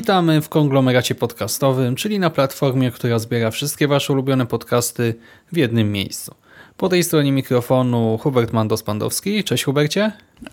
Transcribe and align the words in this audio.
Witamy 0.00 0.40
w 0.40 0.48
konglomeracie 0.48 1.14
podcastowym, 1.14 1.94
czyli 1.94 2.18
na 2.18 2.30
platformie, 2.30 2.90
która 2.90 3.18
zbiera 3.18 3.50
wszystkie 3.50 3.88
Wasze 3.88 4.12
ulubione 4.12 4.46
podcasty 4.46 5.14
w 5.52 5.56
jednym 5.56 5.92
miejscu. 5.92 6.34
Po 6.76 6.88
tej 6.88 7.04
stronie 7.04 7.32
mikrofonu 7.32 8.18
Hubert 8.22 8.52
Mandos-Pandowski. 8.52 9.44
Cześć 9.44 9.64
Hubercie. 9.64 10.12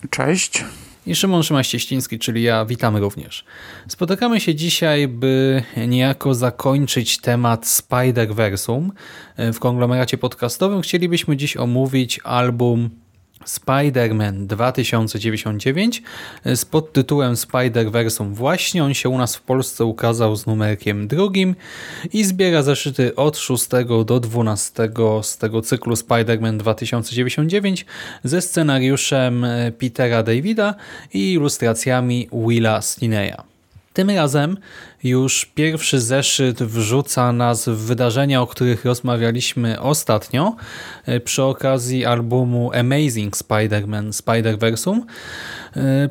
Cześć. 0.10 0.66
I 1.06 1.16
Szymon 1.16 1.44
Szymaś-Cieściński, 1.44 2.20
czyli 2.20 2.44
ja. 2.44 2.66
Witamy 2.66 3.00
również. 3.00 3.46
Spotykamy 3.88 4.40
się 4.40 4.56
dzisiaj, 4.56 5.08
by 5.08 5.64
niejako 5.88 6.34
zakończyć 6.34 7.18
temat 7.18 7.66
Spider-Versum. 7.66 8.90
W 9.38 9.60
konglomeracie 9.60 10.18
podcastowym 10.18 10.82
chcielibyśmy 10.82 11.38
dziś 11.38 11.58
omówić 11.58 12.20
album 12.24 12.90
Spider-Man 13.48 14.48
2099 14.48 16.02
z 16.46 16.66
podtytułem 16.66 17.34
Spider-Versum 17.34 18.34
właśnie. 18.34 18.84
On 18.84 18.94
się 18.94 19.10
u 19.10 19.18
nas 19.18 19.36
w 19.36 19.42
Polsce 19.42 19.86
ukazał 19.86 20.36
z 20.36 20.46
numerkiem 20.46 21.08
drugim 21.08 21.56
i 22.14 22.24
zbiera 22.24 22.64
zeszyty 22.64 23.16
od 23.16 23.38
6 23.38 23.68
do 24.06 24.20
12 24.20 24.90
z 25.22 25.38
tego 25.38 25.62
cyklu 25.62 25.96
Spider-Man 25.96 26.58
2099 26.58 27.86
ze 28.24 28.42
scenariuszem 28.42 29.46
Petera 29.78 30.24
Davida 30.24 30.76
i 31.14 31.34
ilustracjami 31.34 32.30
Willa 32.34 32.82
Stineya. 32.82 33.57
Tym 33.98 34.10
razem 34.10 34.58
już 35.04 35.46
pierwszy 35.46 36.02
zeszyt 36.02 36.64
wrzuca 36.64 37.32
nas 37.32 37.70
w 37.70 37.78
wydarzenia, 37.78 38.42
o 38.42 38.48
których 38.48 38.86
rozmawialiśmy 38.86 39.82
ostatnio 39.82 40.56
przy 41.24 41.44
okazji 41.44 42.06
albumu 42.06 42.72
Amazing 42.74 43.38
Spider-Man 43.38 44.10
Spider-Versum. 44.10 45.02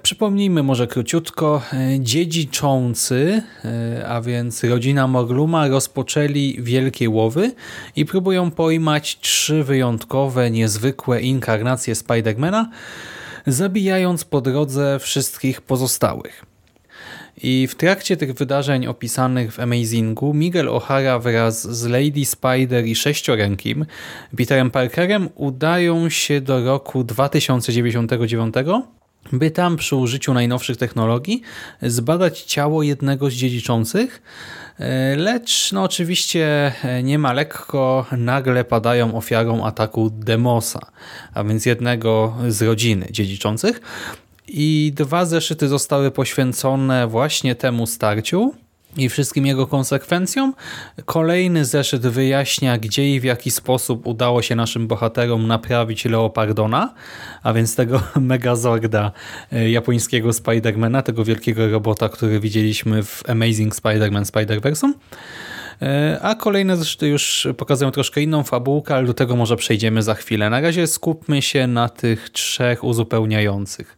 Przypomnijmy 0.02 0.62
może 0.62 0.86
króciutko. 0.86 1.62
Dziedziczący, 2.00 3.42
a 4.08 4.20
więc 4.20 4.64
rodzina 4.64 5.06
Morluma 5.06 5.68
rozpoczęli 5.68 6.56
wielkie 6.62 7.10
łowy 7.10 7.52
i 7.96 8.04
próbują 8.04 8.50
pojmać 8.50 9.18
trzy 9.20 9.64
wyjątkowe, 9.64 10.50
niezwykłe 10.50 11.20
inkarnacje 11.20 11.94
Spidermana, 11.94 12.70
zabijając 13.46 14.24
po 14.24 14.40
drodze 14.40 14.98
wszystkich 14.98 15.60
pozostałych. 15.60 16.55
I 17.42 17.66
w 17.66 17.74
trakcie 17.74 18.16
tych 18.16 18.32
wydarzeń 18.34 18.86
opisanych 18.86 19.52
w 19.52 19.60
Amazingu 19.60 20.34
Miguel 20.34 20.68
O'Hara 20.68 21.22
wraz 21.22 21.76
z 21.76 21.86
Lady 21.86 22.24
Spider 22.24 22.86
i 22.86 22.94
Sześciorękim 22.94 23.86
Peterem 24.36 24.70
Parkerem 24.70 25.28
udają 25.34 26.08
się 26.08 26.40
do 26.40 26.64
roku 26.64 27.04
2099, 27.04 28.54
by 29.32 29.50
tam 29.50 29.76
przy 29.76 29.96
użyciu 29.96 30.34
najnowszych 30.34 30.76
technologii 30.76 31.42
zbadać 31.82 32.42
ciało 32.42 32.82
jednego 32.82 33.30
z 33.30 33.34
dziedziczących, 33.34 34.22
lecz 35.16 35.72
no 35.72 35.82
oczywiście 35.82 36.72
nie 37.02 37.18
ma 37.18 37.32
lekko, 37.32 38.06
nagle 38.12 38.64
padają 38.64 39.14
ofiarą 39.14 39.64
ataku 39.64 40.10
Demosa, 40.10 40.80
a 41.34 41.44
więc 41.44 41.66
jednego 41.66 42.36
z 42.48 42.62
rodziny 42.62 43.06
dziedziczących, 43.10 43.80
i 44.48 44.92
dwa 44.94 45.24
zeszyty 45.24 45.68
zostały 45.68 46.10
poświęcone 46.10 47.06
właśnie 47.06 47.54
temu 47.54 47.86
starciu 47.86 48.54
i 48.96 49.08
wszystkim 49.08 49.46
jego 49.46 49.66
konsekwencjom. 49.66 50.54
Kolejny 51.04 51.64
zeszyt 51.64 52.06
wyjaśnia, 52.06 52.78
gdzie 52.78 53.14
i 53.14 53.20
w 53.20 53.24
jaki 53.24 53.50
sposób 53.50 54.06
udało 54.06 54.42
się 54.42 54.56
naszym 54.56 54.86
bohaterom 54.86 55.46
naprawić 55.46 56.04
Leopardona, 56.04 56.94
a 57.42 57.52
więc 57.52 57.76
tego 57.76 58.02
Megazorda 58.20 59.12
japońskiego 59.68 60.32
Spidermana, 60.32 61.02
tego 61.02 61.24
wielkiego 61.24 61.70
robota, 61.70 62.08
który 62.08 62.40
widzieliśmy 62.40 63.02
w 63.02 63.30
Amazing 63.30 63.74
Spider-Man 63.74 64.24
Spider-Versum. 64.24 64.92
A 66.22 66.34
kolejne 66.34 66.76
zeszyty 66.76 67.08
już 67.08 67.48
pokazują 67.56 67.90
troszkę 67.90 68.22
inną 68.22 68.42
fabułkę, 68.42 68.94
ale 68.94 69.06
do 69.06 69.14
tego 69.14 69.36
może 69.36 69.56
przejdziemy 69.56 70.02
za 70.02 70.14
chwilę. 70.14 70.50
Na 70.50 70.60
razie 70.60 70.86
skupmy 70.86 71.42
się 71.42 71.66
na 71.66 71.88
tych 71.88 72.30
trzech 72.30 72.84
uzupełniających. 72.84 73.96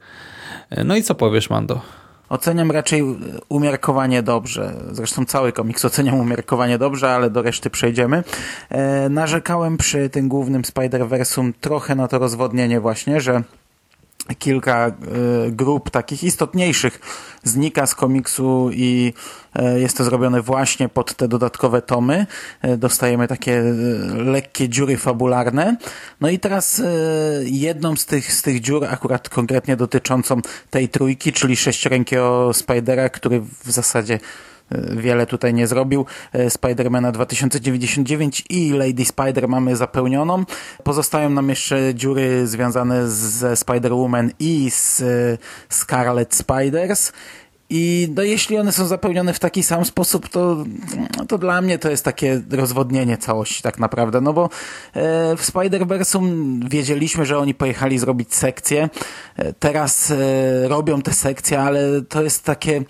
No 0.84 0.96
i 0.96 1.02
co 1.02 1.14
powiesz, 1.14 1.50
Mando? 1.50 1.80
Oceniam 2.28 2.70
raczej 2.70 3.02
umiarkowanie 3.48 4.22
dobrze. 4.22 4.72
Zresztą 4.90 5.24
cały 5.24 5.52
komiks 5.52 5.84
oceniam 5.84 6.20
umiarkowanie 6.20 6.78
dobrze, 6.78 7.14
ale 7.14 7.30
do 7.30 7.42
reszty 7.42 7.70
przejdziemy. 7.70 8.24
E, 8.70 9.08
narzekałem 9.08 9.76
przy 9.76 10.10
tym 10.10 10.28
głównym 10.28 10.62
Spider-Versum 10.62 11.52
trochę 11.60 11.94
na 11.94 12.08
to 12.08 12.18
rozwodnienie 12.18 12.80
właśnie, 12.80 13.20
że 13.20 13.42
kilka 14.34 14.86
e, 14.86 14.92
grup 15.50 15.90
takich 15.90 16.24
istotniejszych 16.24 17.00
znika 17.42 17.86
z 17.86 17.94
komiksu 17.94 18.70
i 18.72 19.12
e, 19.54 19.80
jest 19.80 19.96
to 19.96 20.04
zrobione 20.04 20.42
właśnie 20.42 20.88
pod 20.88 21.14
te 21.14 21.28
dodatkowe 21.28 21.82
tomy. 21.82 22.26
E, 22.62 22.76
dostajemy 22.76 23.28
takie 23.28 23.62
lekkie 24.14 24.68
dziury 24.68 24.96
fabularne. 24.96 25.76
No 26.20 26.28
i 26.28 26.38
teraz 26.38 26.82
jedną 27.44 27.96
z 27.96 28.06
tych, 28.06 28.32
z 28.32 28.42
tych 28.42 28.60
dziur, 28.60 28.84
akurat 28.84 29.28
konkretnie 29.28 29.76
dotyczącą 29.76 30.40
tej 30.70 30.88
trójki, 30.88 31.32
czyli 31.32 31.56
sześciorękiego 31.56 32.50
Spidera, 32.54 33.08
który 33.08 33.40
w 33.40 33.70
zasadzie 33.70 34.18
wiele 34.96 35.26
tutaj 35.26 35.54
nie 35.54 35.66
zrobił. 35.66 36.06
Spidermana 36.48 37.12
2099 37.12 38.44
i 38.50 38.70
Lady 38.70 39.04
Spider 39.04 39.48
mamy 39.48 39.76
zapełnioną. 39.76 40.44
Pozostają 40.84 41.30
nam 41.30 41.48
jeszcze 41.48 41.94
dziury 41.94 42.46
związane 42.46 43.10
ze 43.10 43.54
Spider-Woman 43.54 44.30
i 44.38 44.70
z 44.70 45.02
Scarlet 45.68 46.34
Spiders. 46.34 47.12
I 47.70 48.08
no, 48.16 48.22
jeśli 48.22 48.58
one 48.58 48.72
są 48.72 48.86
zapełnione 48.86 49.32
w 49.32 49.38
taki 49.38 49.62
sam 49.62 49.84
sposób, 49.84 50.28
to, 50.28 50.64
to 51.28 51.38
dla 51.38 51.60
mnie 51.60 51.78
to 51.78 51.90
jest 51.90 52.04
takie 52.04 52.42
rozwodnienie 52.50 53.18
całości 53.18 53.62
tak 53.62 53.78
naprawdę. 53.78 54.20
No 54.20 54.32
bo 54.32 54.44
e, 54.44 54.48
w 55.36 55.42
Spider-Versum 55.42 56.58
wiedzieliśmy, 56.68 57.26
że 57.26 57.38
oni 57.38 57.54
pojechali 57.54 57.98
zrobić 57.98 58.34
sekcję. 58.34 58.88
E, 59.36 59.52
teraz 59.52 60.10
e, 60.10 60.68
robią 60.68 61.02
te 61.02 61.12
sekcje, 61.12 61.60
ale 61.60 62.02
to 62.08 62.22
jest 62.22 62.44
takie 62.44 62.82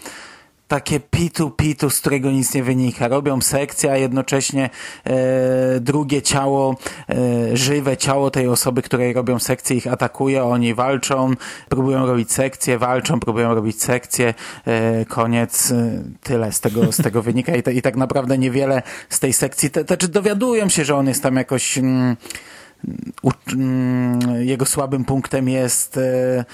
takie 0.68 1.00
pitu 1.00 1.50
pitu, 1.50 1.90
z 1.90 2.00
którego 2.00 2.30
nic 2.30 2.54
nie 2.54 2.62
wynika. 2.62 3.08
Robią 3.08 3.40
sekcję, 3.40 3.92
a 3.92 3.96
jednocześnie 3.96 4.70
e, 5.04 5.80
drugie 5.80 6.22
ciało, 6.22 6.76
e, 7.08 7.56
żywe 7.56 7.96
ciało 7.96 8.30
tej 8.30 8.48
osoby, 8.48 8.82
której 8.82 9.12
robią 9.12 9.38
sekcję, 9.38 9.76
ich 9.76 9.86
atakuje, 9.86 10.44
oni 10.44 10.74
walczą, 10.74 11.30
próbują 11.68 12.06
robić 12.06 12.32
sekcję, 12.32 12.78
walczą, 12.78 13.20
próbują 13.20 13.54
robić 13.54 13.82
sekcję, 13.82 14.34
e, 14.66 15.04
koniec, 15.04 15.70
e, 15.70 16.02
tyle 16.22 16.52
z 16.52 16.60
tego, 16.60 16.92
z 16.92 16.96
tego 16.96 17.22
wynika. 17.22 17.56
I, 17.56 17.62
te, 17.62 17.74
i 17.74 17.82
tak 17.82 17.96
naprawdę 17.96 18.38
niewiele 18.38 18.82
z 19.08 19.20
tej 19.20 19.32
sekcji, 19.32 19.70
te, 19.70 19.84
te, 19.84 19.96
czy 19.96 20.08
dowiadują 20.08 20.68
się, 20.68 20.84
że 20.84 20.96
on 20.96 21.08
jest 21.08 21.22
tam 21.22 21.36
jakoś 21.36 21.78
mm, 21.78 22.16
u, 23.22 23.30
mm, 23.52 24.20
jego 24.40 24.66
słabym 24.66 25.04
punktem 25.04 25.48
jest 25.48 25.96
e, 25.96 26.44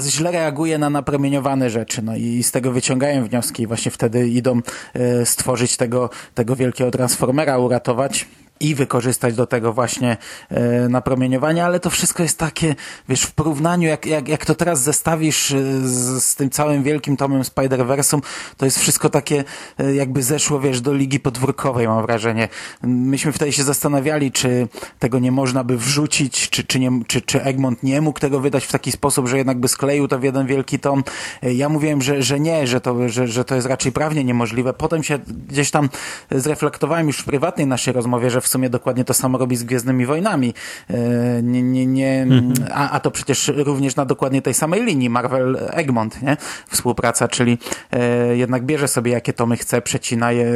źle 0.00 0.32
reaguje 0.32 0.78
na 0.78 0.90
napromieniowane 0.90 1.70
rzeczy, 1.70 2.02
no 2.02 2.16
i 2.16 2.42
z 2.42 2.50
tego 2.50 2.72
wyciągają 2.72 3.24
wnioski 3.24 3.62
i 3.62 3.66
właśnie 3.66 3.90
wtedy 3.90 4.28
idą 4.28 4.60
e, 4.94 5.26
stworzyć 5.26 5.76
tego, 5.76 6.10
tego 6.34 6.56
wielkiego 6.56 6.90
transformera, 6.90 7.58
uratować 7.58 8.26
i 8.60 8.74
wykorzystać 8.74 9.34
do 9.34 9.46
tego 9.46 9.72
właśnie 9.72 10.16
e, 10.48 10.88
napromieniowanie, 10.88 11.64
ale 11.64 11.80
to 11.80 11.90
wszystko 11.90 12.22
jest 12.22 12.38
takie, 12.38 12.74
wiesz, 13.08 13.22
w 13.22 13.32
porównaniu, 13.32 13.88
jak, 13.88 14.06
jak, 14.06 14.28
jak 14.28 14.46
to 14.46 14.54
teraz 14.54 14.82
zestawisz 14.82 15.52
e, 15.52 15.88
z, 15.88 16.24
z 16.24 16.36
tym 16.36 16.50
całym 16.50 16.82
wielkim 16.82 17.16
tomem 17.16 17.42
Spider-Versum, 17.42 18.20
to 18.56 18.64
jest 18.64 18.78
wszystko 18.78 19.10
takie 19.10 19.44
e, 19.78 19.94
jakby 19.94 20.22
zeszło, 20.22 20.60
wiesz, 20.60 20.80
do 20.80 20.94
ligi 20.94 21.20
podwórkowej, 21.20 21.88
mam 21.88 22.06
wrażenie. 22.06 22.48
Myśmy 22.82 23.32
wtedy 23.32 23.52
się 23.52 23.62
zastanawiali, 23.62 24.32
czy 24.32 24.68
tego 24.98 25.18
nie 25.18 25.32
można 25.32 25.64
by 25.64 25.76
wrzucić, 25.76 26.50
czy, 26.50 26.64
czy, 26.64 26.80
nie, 26.80 26.90
czy, 27.06 27.22
czy 27.22 27.42
Egmont 27.42 27.82
nie 27.82 28.00
mógł 28.00 28.20
tego 28.20 28.40
wydać 28.40 28.64
w 28.64 28.72
taki 28.72 28.92
sposób, 28.92 29.28
że 29.28 29.38
jednak 29.38 29.60
by 29.60 29.68
skleił 29.68 30.08
to 30.08 30.18
w 30.18 30.22
jeden 30.22 30.46
wielki 30.46 30.78
tom. 30.78 31.04
E, 31.42 31.54
ja 31.54 31.68
mówiłem, 31.68 32.02
że, 32.02 32.22
że 32.22 32.40
nie, 32.40 32.66
że 32.66 32.80
to, 32.80 33.08
że, 33.08 33.28
że 33.28 33.44
to 33.44 33.54
jest 33.54 33.66
raczej 33.66 33.92
prawnie 33.92 34.24
niemożliwe. 34.24 34.72
Potem 34.72 35.02
się 35.02 35.18
gdzieś 35.48 35.70
tam 35.70 35.88
zreflektowałem 36.30 37.06
już 37.06 37.18
w 37.18 37.24
prywatnej 37.24 37.66
naszej 37.66 37.94
rozmowie, 37.94 38.30
że 38.30 38.40
w 38.40 38.49
sumie 38.50 38.70
dokładnie 38.70 39.04
to 39.04 39.14
samo 39.14 39.38
robi 39.38 39.56
z 39.56 39.64
Gwiezdnymi 39.64 40.06
Wojnami. 40.06 40.54
E, 40.90 40.96
nie, 41.42 41.62
nie, 41.62 41.86
nie, 41.86 42.26
a, 42.72 42.90
a 42.90 43.00
to 43.00 43.10
przecież 43.10 43.52
również 43.56 43.96
na 43.96 44.04
dokładnie 44.04 44.42
tej 44.42 44.54
samej 44.54 44.84
linii 44.84 45.10
Marvel-Egmont, 45.10 46.22
nie? 46.22 46.36
Współpraca, 46.68 47.28
czyli 47.28 47.58
e, 47.92 48.36
jednak 48.36 48.64
bierze 48.64 48.88
sobie 48.88 49.12
jakie 49.12 49.32
tomy 49.32 49.56
chce, 49.56 49.82
przecina 49.82 50.32
je, 50.32 50.52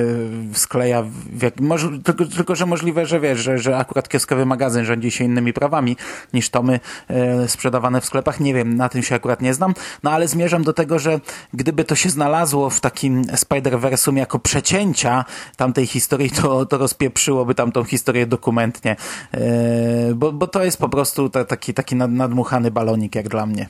skleja, 0.52 1.02
w 1.32 1.42
jak, 1.42 1.60
może, 1.60 1.88
tylko, 2.04 2.24
tylko, 2.24 2.56
że 2.56 2.66
możliwe, 2.66 3.06
że 3.06 3.20
wiesz, 3.20 3.38
że, 3.38 3.58
że 3.58 3.76
akurat 3.76 4.08
kioskowy 4.08 4.46
magazyn 4.46 4.84
rządzi 4.84 5.10
się 5.10 5.24
innymi 5.24 5.52
prawami 5.52 5.96
niż 6.32 6.50
tomy 6.50 6.80
e, 7.08 7.48
sprzedawane 7.48 8.00
w 8.00 8.04
sklepach. 8.04 8.40
Nie 8.40 8.54
wiem, 8.54 8.76
na 8.76 8.88
tym 8.88 9.02
się 9.02 9.14
akurat 9.14 9.42
nie 9.42 9.54
znam, 9.54 9.74
no 10.02 10.10
ale 10.10 10.28
zmierzam 10.28 10.62
do 10.62 10.72
tego, 10.72 10.98
że 10.98 11.20
gdyby 11.54 11.84
to 11.84 11.94
się 11.94 12.10
znalazło 12.10 12.70
w 12.70 12.80
takim 12.80 13.22
Spider-Versum 13.22 14.16
jako 14.16 14.38
przecięcia 14.38 15.24
tamtej 15.56 15.86
historii, 15.86 16.30
to, 16.30 16.66
to 16.66 16.78
rozpieprzyłoby 16.78 17.54
tamtą 17.54 17.83
historię 17.84 18.26
dokumentnie, 18.26 18.96
e, 19.32 20.14
bo, 20.14 20.32
bo 20.32 20.46
to 20.46 20.64
jest 20.64 20.78
po 20.78 20.88
prostu 20.88 21.28
ta, 21.28 21.44
taki, 21.44 21.74
taki 21.74 21.96
nadmuchany 21.96 22.70
balonik 22.70 23.14
jak 23.14 23.28
dla 23.28 23.46
mnie. 23.46 23.68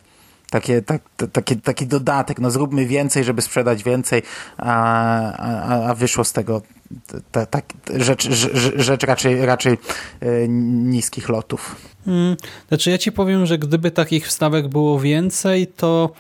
Takie, 0.51 0.83
tak, 0.83 1.03
taki, 1.33 1.57
taki 1.57 1.87
dodatek, 1.87 2.39
no 2.39 2.51
zróbmy 2.51 2.87
więcej, 2.87 3.25
żeby 3.25 3.43
sprzedać 3.43 3.85
więcej, 3.85 4.23
a, 4.57 4.73
a, 5.33 5.91
a 5.91 5.95
wyszło 5.95 6.25
z 6.25 6.33
tego 6.33 6.63
ta, 7.33 7.47
ta, 7.47 7.61
rzecz, 7.97 8.29
rzecz, 8.29 8.73
rzecz 8.77 9.03
raczej, 9.03 9.47
raczej 9.47 9.79
e, 10.21 10.49
niskich 10.49 11.29
lotów. 11.29 11.77
Hmm, 12.05 12.37
znaczy 12.69 12.91
ja 12.91 12.99
ci 12.99 13.13
powiem, 13.13 13.47
że 13.47 13.59
gdyby 13.59 13.91
takich 13.91 14.27
wstawek 14.27 14.69
było 14.69 15.01
więcej, 15.01 15.67
to 15.67 16.11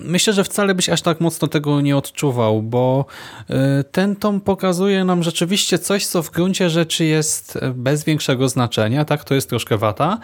Myślę, 0.00 0.32
że 0.32 0.44
wcale 0.44 0.74
byś 0.74 0.88
aż 0.88 1.02
tak 1.02 1.20
mocno 1.20 1.48
tego 1.48 1.80
nie 1.80 1.96
odczuwał, 1.96 2.62
bo 2.62 3.06
y, 3.50 3.54
ten 3.84 4.16
tom 4.16 4.40
pokazuje 4.40 5.04
nam 5.04 5.22
rzeczywiście 5.22 5.78
coś, 5.78 6.06
co 6.06 6.22
w 6.22 6.30
gruncie 6.30 6.70
rzeczy 6.70 7.04
jest 7.04 7.56
e, 7.56 7.70
bez 7.70 8.04
większego 8.04 8.48
znaczenia, 8.48 9.04
tak, 9.04 9.24
to 9.24 9.34
jest 9.34 9.48
troszkę 9.48 9.78
wata, 9.78 10.18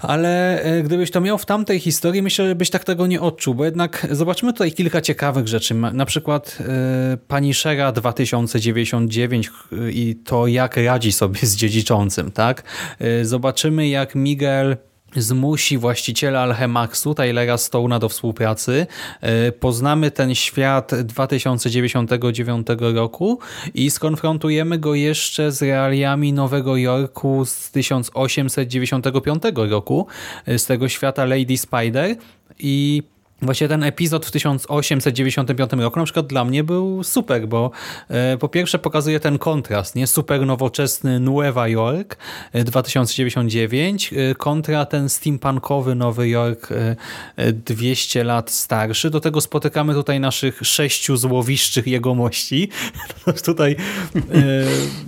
ale 0.00 0.62
e, 0.62 0.82
gdybyś 0.82 1.10
to 1.10 1.20
miał 1.20 1.38
w 1.38 1.46
tamtej 1.46 1.80
historii, 1.80 2.22
myślę, 2.22 2.48
że 2.48 2.54
byś 2.54 2.70
tak 2.70 2.84
tego 2.84 3.06
nie 3.06 3.20
odczuł, 3.20 3.54
bo 3.54 3.64
jednak 3.64 4.06
zobaczmy 4.10 4.52
tutaj 4.52 4.72
kilka 4.72 5.00
ciekawych 5.00 5.48
rzeczy, 5.48 5.74
na 5.74 6.06
przykład 6.06 6.58
y, 7.14 7.16
Pani 7.16 7.54
Shera 7.54 7.92
2099 7.92 9.50
i 9.90 10.16
to, 10.24 10.46
jak 10.46 10.76
radzi 10.76 11.12
sobie 11.12 11.40
z 11.42 11.56
dziedziczącym, 11.56 12.30
tak, 12.30 12.62
zobaczymy, 13.22 13.88
jak 13.88 14.14
Miguel 14.14 14.76
zmusi 15.16 15.78
właściciela 15.78 16.40
Alchemaxu, 16.40 17.14
Tylera 17.14 17.56
Stone'a 17.56 17.98
do 17.98 18.08
współpracy. 18.08 18.86
E, 19.20 19.52
poznamy 19.52 20.10
ten 20.10 20.34
świat 20.34 20.94
2099 20.94 22.66
roku 22.78 23.38
i 23.74 23.90
skonfrontujemy 23.90 24.78
go 24.78 24.94
jeszcze 24.94 25.52
z 25.52 25.62
realiami 25.62 26.32
Nowego 26.32 26.76
Jorku 26.76 27.44
z 27.44 27.70
1895 27.70 29.42
roku, 29.54 30.06
e, 30.46 30.58
z 30.58 30.66
tego 30.66 30.88
świata 30.88 31.24
Lady 31.24 31.58
Spider 31.58 32.16
i 32.58 33.02
Właśnie 33.42 33.68
ten 33.68 33.82
epizod 33.82 34.26
w 34.26 34.30
1895 34.30 35.72
roku 35.72 35.98
na 35.98 36.04
przykład 36.04 36.26
dla 36.26 36.44
mnie 36.44 36.64
był 36.64 37.04
super, 37.04 37.48
bo 37.48 37.70
e, 38.08 38.38
po 38.38 38.48
pierwsze 38.48 38.78
pokazuje 38.78 39.20
ten 39.20 39.38
kontrast, 39.38 39.94
nie 39.94 40.06
super 40.06 40.46
nowoczesny 40.46 41.20
Nueva 41.20 41.68
York 41.68 42.16
e, 42.52 42.64
2099 42.64 44.12
e, 44.12 44.34
kontra 44.34 44.86
ten 44.86 45.08
steampunkowy 45.08 45.94
Nowy 45.94 46.28
Jork 46.28 46.72
e, 47.36 47.52
200 47.52 48.20
e, 48.20 48.24
lat 48.24 48.50
starszy. 48.50 49.10
Do 49.10 49.20
tego 49.20 49.40
spotykamy 49.40 49.94
tutaj 49.94 50.20
naszych 50.20 50.60
sześciu 50.62 51.16
złowiszczych 51.16 51.86
jegomości. 51.86 52.68
tutaj 53.44 53.76
e, 54.16 54.24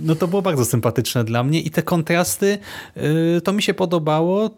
no 0.01 0.15
to 0.15 0.27
było 0.27 0.41
bardzo 0.41 0.65
sympatyczne 0.65 1.23
dla 1.23 1.43
mnie 1.43 1.61
i 1.61 1.71
te 1.71 1.83
kontrasty 1.83 2.57
to 3.43 3.53
mi 3.53 3.63
się 3.63 3.73
podobało 3.73 4.49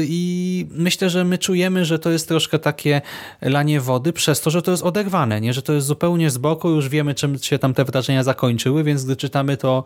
i 0.00 0.66
myślę, 0.70 1.10
że 1.10 1.24
my 1.24 1.38
czujemy, 1.38 1.84
że 1.84 1.98
to 1.98 2.10
jest 2.10 2.28
troszkę 2.28 2.58
takie 2.58 3.02
lanie 3.42 3.80
wody 3.80 4.12
przez 4.12 4.40
to, 4.40 4.50
że 4.50 4.62
to 4.62 4.70
jest 4.70 4.82
oderwane, 4.82 5.40
nie? 5.40 5.52
że 5.52 5.62
to 5.62 5.72
jest 5.72 5.86
zupełnie 5.86 6.30
z 6.30 6.38
boku, 6.38 6.70
już 6.70 6.88
wiemy 6.88 7.14
czym 7.14 7.38
się 7.38 7.58
tam 7.58 7.74
te 7.74 7.84
wydarzenia 7.84 8.22
zakończyły, 8.22 8.84
więc 8.84 9.04
gdy 9.04 9.16
czytamy 9.16 9.56
to 9.56 9.84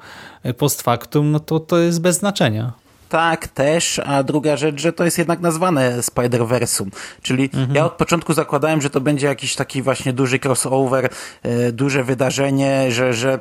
post 0.57 0.83
factum, 0.83 1.31
no 1.31 1.41
to 1.41 1.61
to 1.61 1.79
jest 1.79 2.01
bez 2.01 2.19
znaczenia. 2.19 2.88
Tak, 3.09 3.49
też, 3.49 4.01
a 4.05 4.23
druga 4.23 4.57
rzecz, 4.57 4.81
że 4.81 4.93
to 4.93 5.05
jest 5.05 5.19
jednak 5.19 5.41
nazwane 5.41 5.99
Spider-Versum, 6.01 6.87
czyli 7.23 7.45
mhm. 7.45 7.75
ja 7.75 7.85
od 7.85 7.93
początku 7.93 8.33
zakładałem, 8.33 8.83
że 8.83 8.91
to 8.91 9.01
będzie 9.01 9.27
jakiś 9.27 9.55
taki 9.55 9.83
właśnie 9.83 10.13
duży 10.13 10.39
crossover, 10.45 11.09
e, 11.43 11.73
duże 11.73 12.05
wydarzenie, 12.05 12.93
że, 12.93 13.13
że 13.13 13.33
e, 13.33 13.39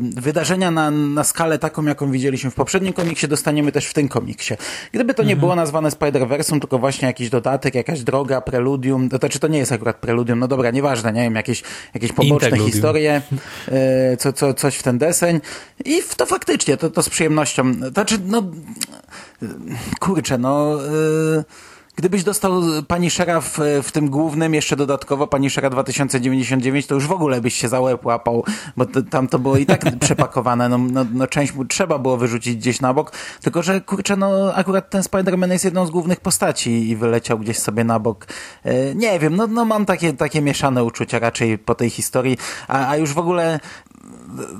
wydarzenia 0.00 0.70
na, 0.70 0.90
na 0.90 1.24
skalę 1.24 1.58
taką, 1.58 1.84
jaką 1.84 2.10
widzieliśmy 2.10 2.50
w 2.50 2.54
poprzednim 2.54 2.92
komiksie, 2.92 3.28
dostaniemy 3.28 3.72
też 3.72 3.86
w 3.86 3.94
tym 3.94 4.08
komiksie. 4.08 4.54
Gdyby 4.92 5.14
to 5.14 5.22
nie 5.22 5.32
mhm. 5.32 5.40
było 5.40 5.54
nazwane 5.54 5.88
Spider-Versum, 5.88 6.60
tylko 6.60 6.78
właśnie 6.78 7.08
jakiś 7.08 7.30
dodatek, 7.30 7.74
jakaś 7.74 8.02
droga, 8.02 8.40
preludium, 8.40 9.08
to 9.08 9.16
znaczy 9.16 9.38
to 9.38 9.48
nie 9.48 9.58
jest 9.58 9.72
akurat 9.72 9.96
preludium, 9.96 10.38
no 10.38 10.48
dobra, 10.48 10.70
nieważne, 10.70 11.12
nie 11.12 11.22
wiem, 11.22 11.34
jakieś, 11.34 11.62
jakieś 11.94 12.12
poboczne 12.12 12.58
historie, 12.58 13.22
e, 13.68 14.16
co, 14.16 14.32
co, 14.32 14.54
coś 14.54 14.76
w 14.76 14.82
ten 14.82 14.98
deseń 14.98 15.40
i 15.84 16.02
to 16.16 16.26
faktycznie, 16.26 16.76
to, 16.76 16.90
to 16.90 17.02
z 17.02 17.08
przyjemnością, 17.08 17.80
to 17.80 17.90
znaczy, 17.90 18.18
no 18.26 18.42
kurczę, 20.00 20.38
no... 20.38 20.76
Yy, 21.36 21.44
gdybyś 22.00 22.24
dostał 22.24 22.62
pani 22.88 23.10
Szera 23.10 23.40
w, 23.40 23.58
w, 23.82 23.92
tym 23.92 24.10
głównym, 24.10 24.54
jeszcze 24.54 24.76
dodatkowo 24.76 25.26
pani 25.26 25.50
Szera 25.50 25.70
2099, 25.70 26.86
to 26.86 26.94
już 26.94 27.06
w 27.06 27.12
ogóle 27.12 27.40
byś 27.40 27.54
się 27.54 27.68
za 27.68 27.80
łeb 27.80 28.06
łapał, 28.06 28.44
bo 28.76 28.86
to, 28.86 29.02
tam 29.02 29.28
to 29.28 29.38
było 29.38 29.56
i 29.56 29.66
tak 29.66 29.82
przepakowane, 30.00 30.68
no, 30.68 30.78
no, 30.78 31.06
no, 31.12 31.26
część 31.26 31.54
mu 31.54 31.64
trzeba 31.64 31.98
było 31.98 32.16
wyrzucić 32.16 32.56
gdzieś 32.56 32.80
na 32.80 32.94
bok, 32.94 33.12
tylko 33.42 33.62
że 33.62 33.80
kurczę, 33.80 34.16
no 34.16 34.54
akurat 34.54 34.90
ten 34.90 35.02
Spider-Man 35.02 35.52
jest 35.52 35.64
jedną 35.64 35.86
z 35.86 35.90
głównych 35.90 36.20
postaci 36.20 36.88
i 36.88 36.96
wyleciał 36.96 37.38
gdzieś 37.38 37.58
sobie 37.58 37.84
na 37.84 37.98
bok. 37.98 38.26
E, 38.64 38.94
nie 38.94 39.18
wiem, 39.18 39.36
no, 39.36 39.46
no 39.46 39.64
mam 39.64 39.86
takie, 39.86 40.12
takie 40.12 40.42
mieszane 40.42 40.84
uczucia 40.84 41.18
raczej 41.18 41.58
po 41.58 41.74
tej 41.74 41.90
historii, 41.90 42.38
a, 42.68 42.88
a 42.88 42.96
już 42.96 43.12
w 43.12 43.18
ogóle 43.18 43.60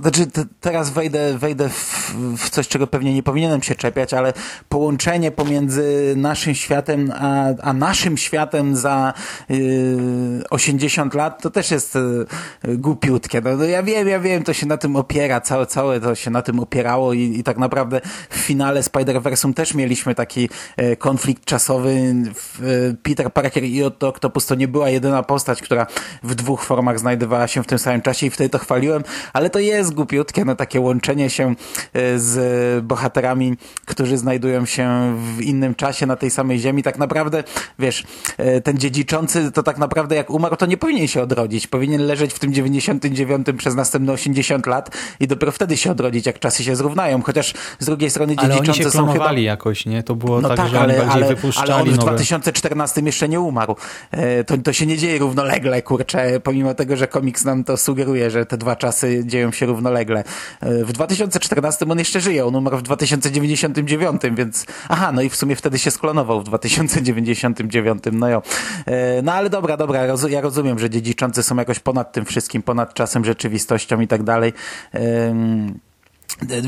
znaczy 0.00 0.26
teraz 0.60 0.90
wejdę, 0.90 1.38
wejdę 1.38 1.68
w, 1.68 2.14
w, 2.38 2.50
coś, 2.50 2.68
czego 2.68 2.86
pewnie 2.86 3.14
nie 3.14 3.22
powinienem 3.22 3.62
się 3.62 3.74
czepiać, 3.74 4.14
ale 4.14 4.32
połączenie 4.68 5.30
pomiędzy 5.30 6.14
naszym 6.16 6.54
światem, 6.54 7.12
a, 7.14 7.44
a 7.62 7.72
naszym 7.72 8.16
światem 8.16 8.76
za 8.76 9.14
y, 9.50 10.42
80 10.50 11.14
lat, 11.14 11.42
to 11.42 11.50
też 11.50 11.70
jest 11.70 11.96
y, 11.96 12.26
głupiutkie. 12.64 13.40
No, 13.40 13.56
no, 13.56 13.64
ja 13.64 13.82
wiem, 13.82 14.08
ja 14.08 14.20
wiem, 14.20 14.42
to 14.42 14.52
się 14.52 14.66
na 14.66 14.76
tym 14.76 14.96
opiera, 14.96 15.40
całe, 15.40 15.66
całe 15.66 16.00
to 16.00 16.14
się 16.14 16.30
na 16.30 16.42
tym 16.42 16.60
opierało 16.60 17.12
i, 17.12 17.20
i 17.38 17.42
tak 17.42 17.58
naprawdę 17.58 18.00
w 18.30 18.36
finale 18.36 18.80
Spider-Versum 18.80 19.54
też 19.54 19.74
mieliśmy 19.74 20.14
taki 20.14 20.48
y, 20.80 20.96
konflikt 20.96 21.44
czasowy. 21.44 21.90
Y, 21.90 22.96
Peter 23.02 23.32
Parker 23.32 23.64
i 23.64 23.82
Otto 23.82 24.08
Octopus 24.08 24.46
to 24.46 24.54
nie 24.54 24.68
była 24.68 24.88
jedyna 24.88 25.22
postać, 25.22 25.62
która 25.62 25.86
w 26.22 26.34
dwóch 26.34 26.64
formach 26.64 26.98
znajdowała 26.98 27.48
się 27.48 27.62
w 27.62 27.66
tym 27.66 27.78
samym 27.78 28.02
czasie 28.02 28.26
i 28.26 28.30
wtedy 28.30 28.50
to 28.50 28.58
chwaliłem, 28.58 29.02
ale 29.32 29.50
to 29.50 29.58
jest 29.58 29.94
głupiutkie, 29.94 30.44
no 30.44 30.56
takie 30.56 30.80
łączenie 30.80 31.30
się 31.30 31.54
e, 31.92 32.18
z 32.18 32.84
bohaterami, 32.84 33.56
którzy 33.84 34.18
znajdują 34.18 34.66
się 34.66 35.16
w 35.36 35.42
innym 35.42 35.74
czasie 35.74 36.06
na 36.06 36.16
tej 36.16 36.30
samej 36.30 36.58
ziemi. 36.58 36.82
Tak 36.82 36.98
naprawdę, 36.98 37.44
wiesz, 37.78 38.04
e, 38.38 38.60
ten 38.60 38.78
dziedziczący 38.78 39.52
to 39.52 39.62
tak 39.62 39.78
naprawdę 39.78 40.16
jak 40.16 40.30
umarł, 40.30 40.56
to 40.56 40.66
nie 40.66 40.76
powinien 40.76 41.08
się 41.08 41.22
odrodzić. 41.22 41.66
Powinien 41.66 42.06
leżeć 42.06 42.34
w 42.34 42.38
tym 42.38 42.52
99 42.52 43.46
przez 43.58 43.74
następne 43.74 44.12
80 44.12 44.66
lat 44.66 44.96
i 45.20 45.26
dopiero 45.26 45.52
wtedy 45.52 45.76
się 45.76 45.90
odrodzić, 45.90 46.26
jak 46.26 46.38
czasy 46.38 46.64
się 46.64 46.76
zrównają. 46.76 47.22
Chociaż 47.22 47.54
z 47.78 47.86
drugiej 47.86 48.10
strony 48.10 48.36
dziedziczący 48.36 48.70
ale 48.70 48.72
oni 48.72 48.84
się 48.84 48.90
są 48.90 49.12
chyba... 49.12 49.32
jakoś, 49.32 49.86
nie? 49.86 50.02
To 50.02 50.14
było 50.14 50.40
no 50.40 50.48
tak, 50.48 50.56
tak, 50.56 50.68
że 50.68 50.80
ale, 50.80 50.96
bardziej 50.96 51.22
ale, 51.22 51.34
wypuszczali 51.34 51.72
ale 51.72 51.82
on 51.82 51.88
w 51.88 51.96
nowe... 51.96 52.02
2014 52.02 53.00
jeszcze 53.00 53.28
nie 53.28 53.40
umarł. 53.40 53.76
E, 54.10 54.44
to, 54.44 54.58
to 54.58 54.72
się 54.72 54.86
nie 54.86 54.98
dzieje 54.98 55.18
równolegle, 55.18 55.82
kurczę, 55.82 56.40
pomimo 56.40 56.74
tego, 56.74 56.96
że 56.96 57.06
komiks 57.06 57.44
nam 57.44 57.64
to 57.64 57.76
sugeruje, 57.76 58.30
że 58.30 58.46
te 58.46 58.58
dwa 58.58 58.76
czasy 58.76 59.19
dzieją 59.24 59.52
się 59.52 59.66
równolegle. 59.66 60.24
E, 60.60 60.84
w 60.84 60.92
2014 60.92 61.86
on 61.90 61.98
jeszcze 61.98 62.20
żyje, 62.20 62.46
on 62.46 62.56
umarł 62.56 62.76
w 62.76 62.82
2099, 62.82 64.22
więc 64.32 64.66
aha, 64.88 65.12
no 65.12 65.22
i 65.22 65.28
w 65.28 65.36
sumie 65.36 65.56
wtedy 65.56 65.78
się 65.78 65.90
sklonował 65.90 66.40
w 66.40 66.44
2099, 66.44 68.02
no 68.12 68.28
jo. 68.28 68.42
E, 68.86 69.22
no 69.22 69.32
ale 69.32 69.50
dobra, 69.50 69.76
dobra, 69.76 70.06
ja 70.28 70.40
rozumiem, 70.40 70.78
że 70.78 70.90
dziedziczący 70.90 71.42
są 71.42 71.56
jakoś 71.56 71.78
ponad 71.78 72.12
tym 72.12 72.24
wszystkim, 72.24 72.62
ponad 72.62 72.94
czasem, 72.94 73.24
rzeczywistością 73.24 74.00
i 74.00 74.08
tak 74.08 74.22
dalej. 74.22 74.52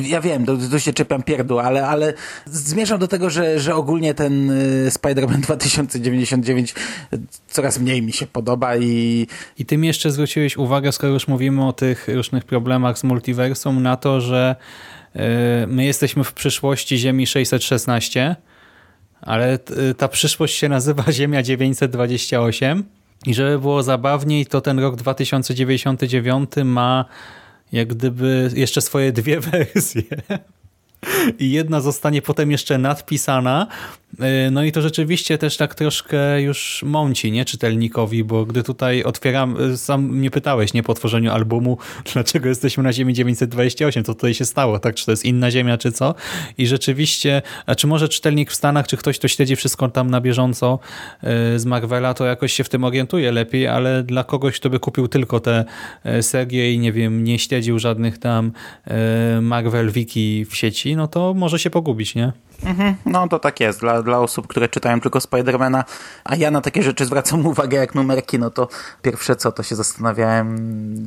Ja 0.03 0.21
wiem, 0.21 0.47
to, 0.47 0.57
to 0.71 0.79
się 0.79 0.93
czepiam 0.93 1.23
pierdół, 1.23 1.59
ale, 1.59 1.87
ale 1.87 2.15
zmierzam 2.47 2.99
do 2.99 3.09
tego, 3.09 3.31
że, 3.31 3.61
że 3.61 3.75
ogólnie 3.75 4.15
ten 4.15 4.51
y, 4.51 4.91
Spider-Man 4.91 5.41
2099 5.41 6.75
coraz 7.49 7.79
mniej 7.79 8.03
mi 8.03 8.13
się 8.13 8.27
podoba 8.27 8.77
i... 8.77 9.27
I 9.59 9.67
ty 9.67 9.79
mi 9.79 9.87
jeszcze 9.87 10.11
zwróciłeś 10.11 10.57
uwagę, 10.57 10.93
skoro 10.93 11.13
już 11.13 11.29
mówimy 11.29 11.67
o 11.67 11.73
tych 11.73 12.09
różnych 12.09 12.45
problemach 12.45 12.99
z 12.99 13.05
multiversum, 13.05 13.83
na 13.83 13.97
to, 13.97 14.21
że 14.21 14.57
y, 15.17 15.21
my 15.67 15.85
jesteśmy 15.85 16.25
w 16.25 16.33
przyszłości 16.33 16.99
Ziemi 16.99 17.27
616, 17.27 18.37
ale 19.21 19.59
ta 19.97 20.09
przyszłość 20.09 20.59
się 20.59 20.69
nazywa 20.69 21.13
Ziemia 21.13 21.43
928 21.43 22.85
i 23.27 23.35
żeby 23.35 23.59
było 23.59 23.83
zabawniej, 23.83 24.47
to 24.47 24.61
ten 24.61 24.79
rok 24.79 24.97
2099 24.97 26.51
ma 26.65 27.05
jak 27.73 27.89
gdyby 27.89 28.51
jeszcze 28.55 28.81
swoje 28.81 29.13
dwie 29.13 29.41
wersje. 29.51 30.03
i 31.39 31.51
jedna 31.53 31.81
zostanie 31.81 32.23
potem 32.23 32.51
jeszcze 32.51 32.79
nadpisana. 32.79 33.67
E, 34.21 34.51
no 34.51 34.65
i 34.65 34.73
to 34.73 34.83
rzeczywiście 34.83 35.39
też 35.39 35.57
tak 35.57 35.75
troszkę 35.75 36.43
już 36.43 36.83
mąci, 36.87 37.33
nie, 37.33 37.45
czytelnikowi, 37.45 38.25
bo 38.25 38.47
gdy 38.47 38.63
tutaj 38.63 39.03
otwieram, 39.03 39.57
e, 39.73 39.77
sam 39.77 40.05
mnie 40.05 40.31
pytałeś, 40.31 40.75
nie, 40.75 40.83
po 40.83 40.95
tworzeniu 40.95 41.33
albumu, 41.33 41.79
dlaczego 42.13 42.49
jesteśmy 42.49 42.83
na 42.83 42.93
Ziemi 42.93 43.15
928, 43.15 44.05
co 44.05 44.15
tutaj 44.15 44.35
się 44.35 44.45
stało, 44.45 44.79
tak, 44.79 44.95
czy 44.95 45.07
to 45.07 45.13
jest 45.13 45.25
inna 45.25 45.51
Ziemia, 45.51 45.79
czy 45.79 45.93
co? 45.93 46.15
I 46.59 46.67
rzeczywiście, 46.67 47.43
a 47.67 47.75
czy 47.75 47.87
może 47.87 48.09
czytelnik 48.09 48.51
w 48.51 48.55
Stanach, 48.55 48.87
czy 48.87 48.97
ktoś, 48.97 49.19
kto 49.19 49.29
śledzi 49.29 49.57
wszystko 49.57 49.89
tam 49.89 50.11
na 50.11 50.21
bieżąco 50.21 50.79
e, 51.23 51.59
z 51.59 51.65
Marvela, 51.65 52.15
to 52.15 52.25
jakoś 52.25 52.53
się 52.53 52.65
w 52.65 52.69
tym 52.69 52.85
orientuje 52.85 53.33
lepiej, 53.33 53.67
ale 53.67 54.03
dla 54.03 54.25
kogoś, 54.25 54.57
kto 54.61 54.71
by 54.71 54.79
kupił 54.79 55.09
tylko 55.09 55.41
te 55.41 55.65
serie 56.21 56.73
i 56.73 56.79
nie 56.79 56.93
wiem, 56.93 57.25
nie 57.25 57.39
śledził 57.39 57.79
żadnych 57.79 58.19
tam 58.19 58.53
Marvel 59.43 59.91
Wiki 59.91 60.45
w 60.45 60.57
sieci, 60.57 60.97
no 60.97 61.09
to 61.09 61.35
może 61.35 61.59
się 61.59 61.71
pogubić, 61.71 62.15
nie? 62.15 62.33
Mhm, 62.65 62.95
no 63.07 63.29
to 63.29 63.39
tak 63.39 63.61
jest. 63.61 63.81
Dla, 63.81 64.03
dla 64.03 64.19
osób, 64.19 64.47
które 64.47 64.69
czytają 64.69 65.01
tylko 65.01 65.21
Spidermana, 65.21 65.85
a 66.25 66.37
ja 66.37 66.51
na 66.51 66.61
takie 66.61 66.83
rzeczy 66.83 67.05
zwracam 67.05 67.47
uwagę 67.53 67.79
jak 67.79 67.95
numerki, 67.95 68.39
no 68.39 68.51
to 68.51 68.69
pierwsze 69.03 69.37
co, 69.37 69.53
to 69.53 69.63
się 69.63 69.75
zastanawiałem, 69.75 70.57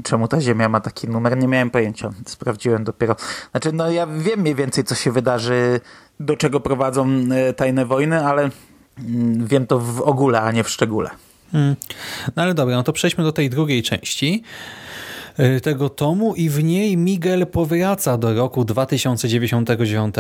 czemu 0.04 0.28
ta 0.28 0.42
Ziemia 0.42 0.70
ma 0.70 0.82
taki 0.82 1.08
numer. 1.08 1.38
Nie 1.38 1.48
miałem 1.48 1.70
pojęcia. 1.70 2.10
Sprawdziłem 2.26 2.84
dopiero. 2.84 3.16
Znaczy, 3.52 3.72
no 3.72 3.92
ja 3.92 4.08
wiem 4.08 4.40
mniej 4.40 4.56
więcej, 4.56 4.84
co 4.84 4.96
się 4.96 5.12
wydarzy, 5.12 5.80
do 6.20 6.38
czego 6.38 6.60
prowadzą 6.60 7.08
e, 7.32 7.54
tajne 7.54 7.86
wojny, 7.86 8.26
ale 8.26 8.50
mm, 9.00 9.48
wiem 9.48 9.68
to 9.68 9.80
w 9.80 10.02
ogóle, 10.02 10.42
a 10.42 10.52
nie 10.52 10.64
w 10.64 10.70
szczególe. 10.70 11.10
Hmm. 11.52 11.76
No 12.36 12.44
ale 12.44 12.54
dobra, 12.54 12.76
no 12.76 12.84
to 12.84 12.94
przejdźmy 12.94 13.24
do 13.24 13.32
tej 13.32 13.50
drugiej 13.50 13.84
części. 13.84 14.44
E, 15.38 15.60
tego 15.60 15.90
tomu 15.90 16.36
i 16.36 16.50
w 16.50 16.64
niej 16.64 16.98
Miguel 16.98 17.48
powraca 17.48 18.18
do 18.18 18.34
roku 18.34 18.66
2099 18.66 20.16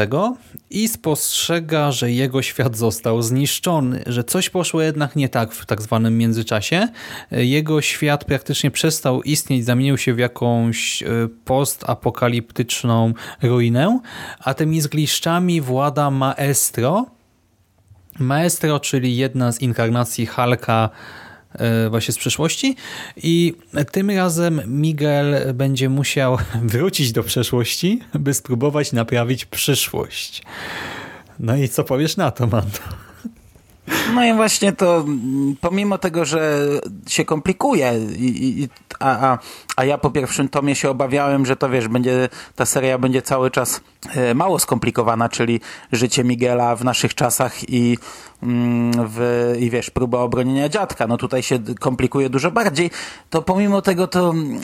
i 0.70 0.88
spostrzega, 0.88 1.92
że 1.92 2.12
jego 2.12 2.42
świat 2.42 2.78
został 2.78 3.22
zniszczony, 3.22 4.04
że 4.06 4.24
coś 4.24 4.50
poszło 4.50 4.82
jednak 4.82 5.16
nie 5.16 5.30
tak 5.30 5.52
w 5.52 5.66
tak 5.66 5.82
zwanym 5.82 6.18
międzyczasie. 6.18 6.88
E, 7.32 7.46
jego 7.46 7.82
świat 7.82 8.26
praktycznie 8.26 8.72
przestał 8.72 9.22
istnieć, 9.22 9.66
zamienił 9.66 9.98
się 9.98 10.14
w 10.14 10.20
jakąś 10.20 11.04
e, 11.04 11.08
postapokaliptyczną 11.46 13.14
ruinę, 13.42 14.00
a 14.40 14.54
tymi 14.54 14.82
zgliszczami 14.82 15.62
włada 15.62 16.12
Maestro. 16.12 17.06
Maestro, 18.20 18.80
czyli 18.80 19.18
jedna 19.18 19.52
z 19.52 19.62
inkarnacji 19.62 20.26
Halka 20.26 20.90
właśnie 21.90 22.14
z 22.14 22.18
przeszłości 22.18 22.76
i 23.18 23.54
tym 23.92 24.12
razem 24.12 24.62
Miguel 24.68 25.54
będzie 25.54 25.90
musiał 25.90 26.38
wrócić 26.74 27.12
do 27.12 27.24
przeszłości, 27.24 28.00
by 28.14 28.34
spróbować 28.34 28.92
naprawić 28.92 29.46
przyszłość. 29.46 30.44
No 31.40 31.56
i 31.56 31.70
co 31.70 31.84
powiesz 31.84 32.18
na 32.18 32.32
to, 32.32 32.48
Mando? 32.48 32.80
No 34.14 34.26
i 34.26 34.34
właśnie 34.34 34.74
to, 34.74 35.06
pomimo 35.62 35.98
tego, 35.98 36.26
że 36.26 36.68
się 37.08 37.26
komplikuje, 37.26 37.94
i, 38.18 38.62
i, 38.62 38.70
a, 39.00 39.32
a, 39.32 39.40
a 39.76 39.86
ja 39.86 39.98
po 39.98 40.12
pierwszym 40.12 40.50
tomie 40.50 40.76
się 40.76 40.90
obawiałem, 40.90 41.46
że 41.46 41.56
to 41.56 41.70
wiesz, 41.70 41.88
będzie, 41.88 42.30
ta 42.56 42.66
seria 42.66 42.98
będzie 42.98 43.22
cały 43.22 43.52
czas 43.52 43.76
e, 43.76 43.82
mało 44.36 44.60
skomplikowana, 44.60 45.30
czyli 45.30 45.60
życie 45.92 46.24
Miguela 46.24 46.76
w 46.76 46.84
naszych 46.84 47.16
czasach 47.16 47.70
i 47.70 47.98
Mm, 48.44 48.92
w, 49.10 49.54
i 49.60 49.70
wiesz, 49.70 49.90
próba 49.90 50.20
obronienia 50.20 50.70
dziadka, 50.70 51.08
no 51.08 51.18
tutaj 51.18 51.44
się 51.44 51.60
komplikuje 51.80 52.30
dużo 52.30 52.52
bardziej, 52.52 52.92
to 53.30 53.42
pomimo 53.42 53.82
tego 53.82 54.08
to 54.08 54.30
mm, 54.30 54.62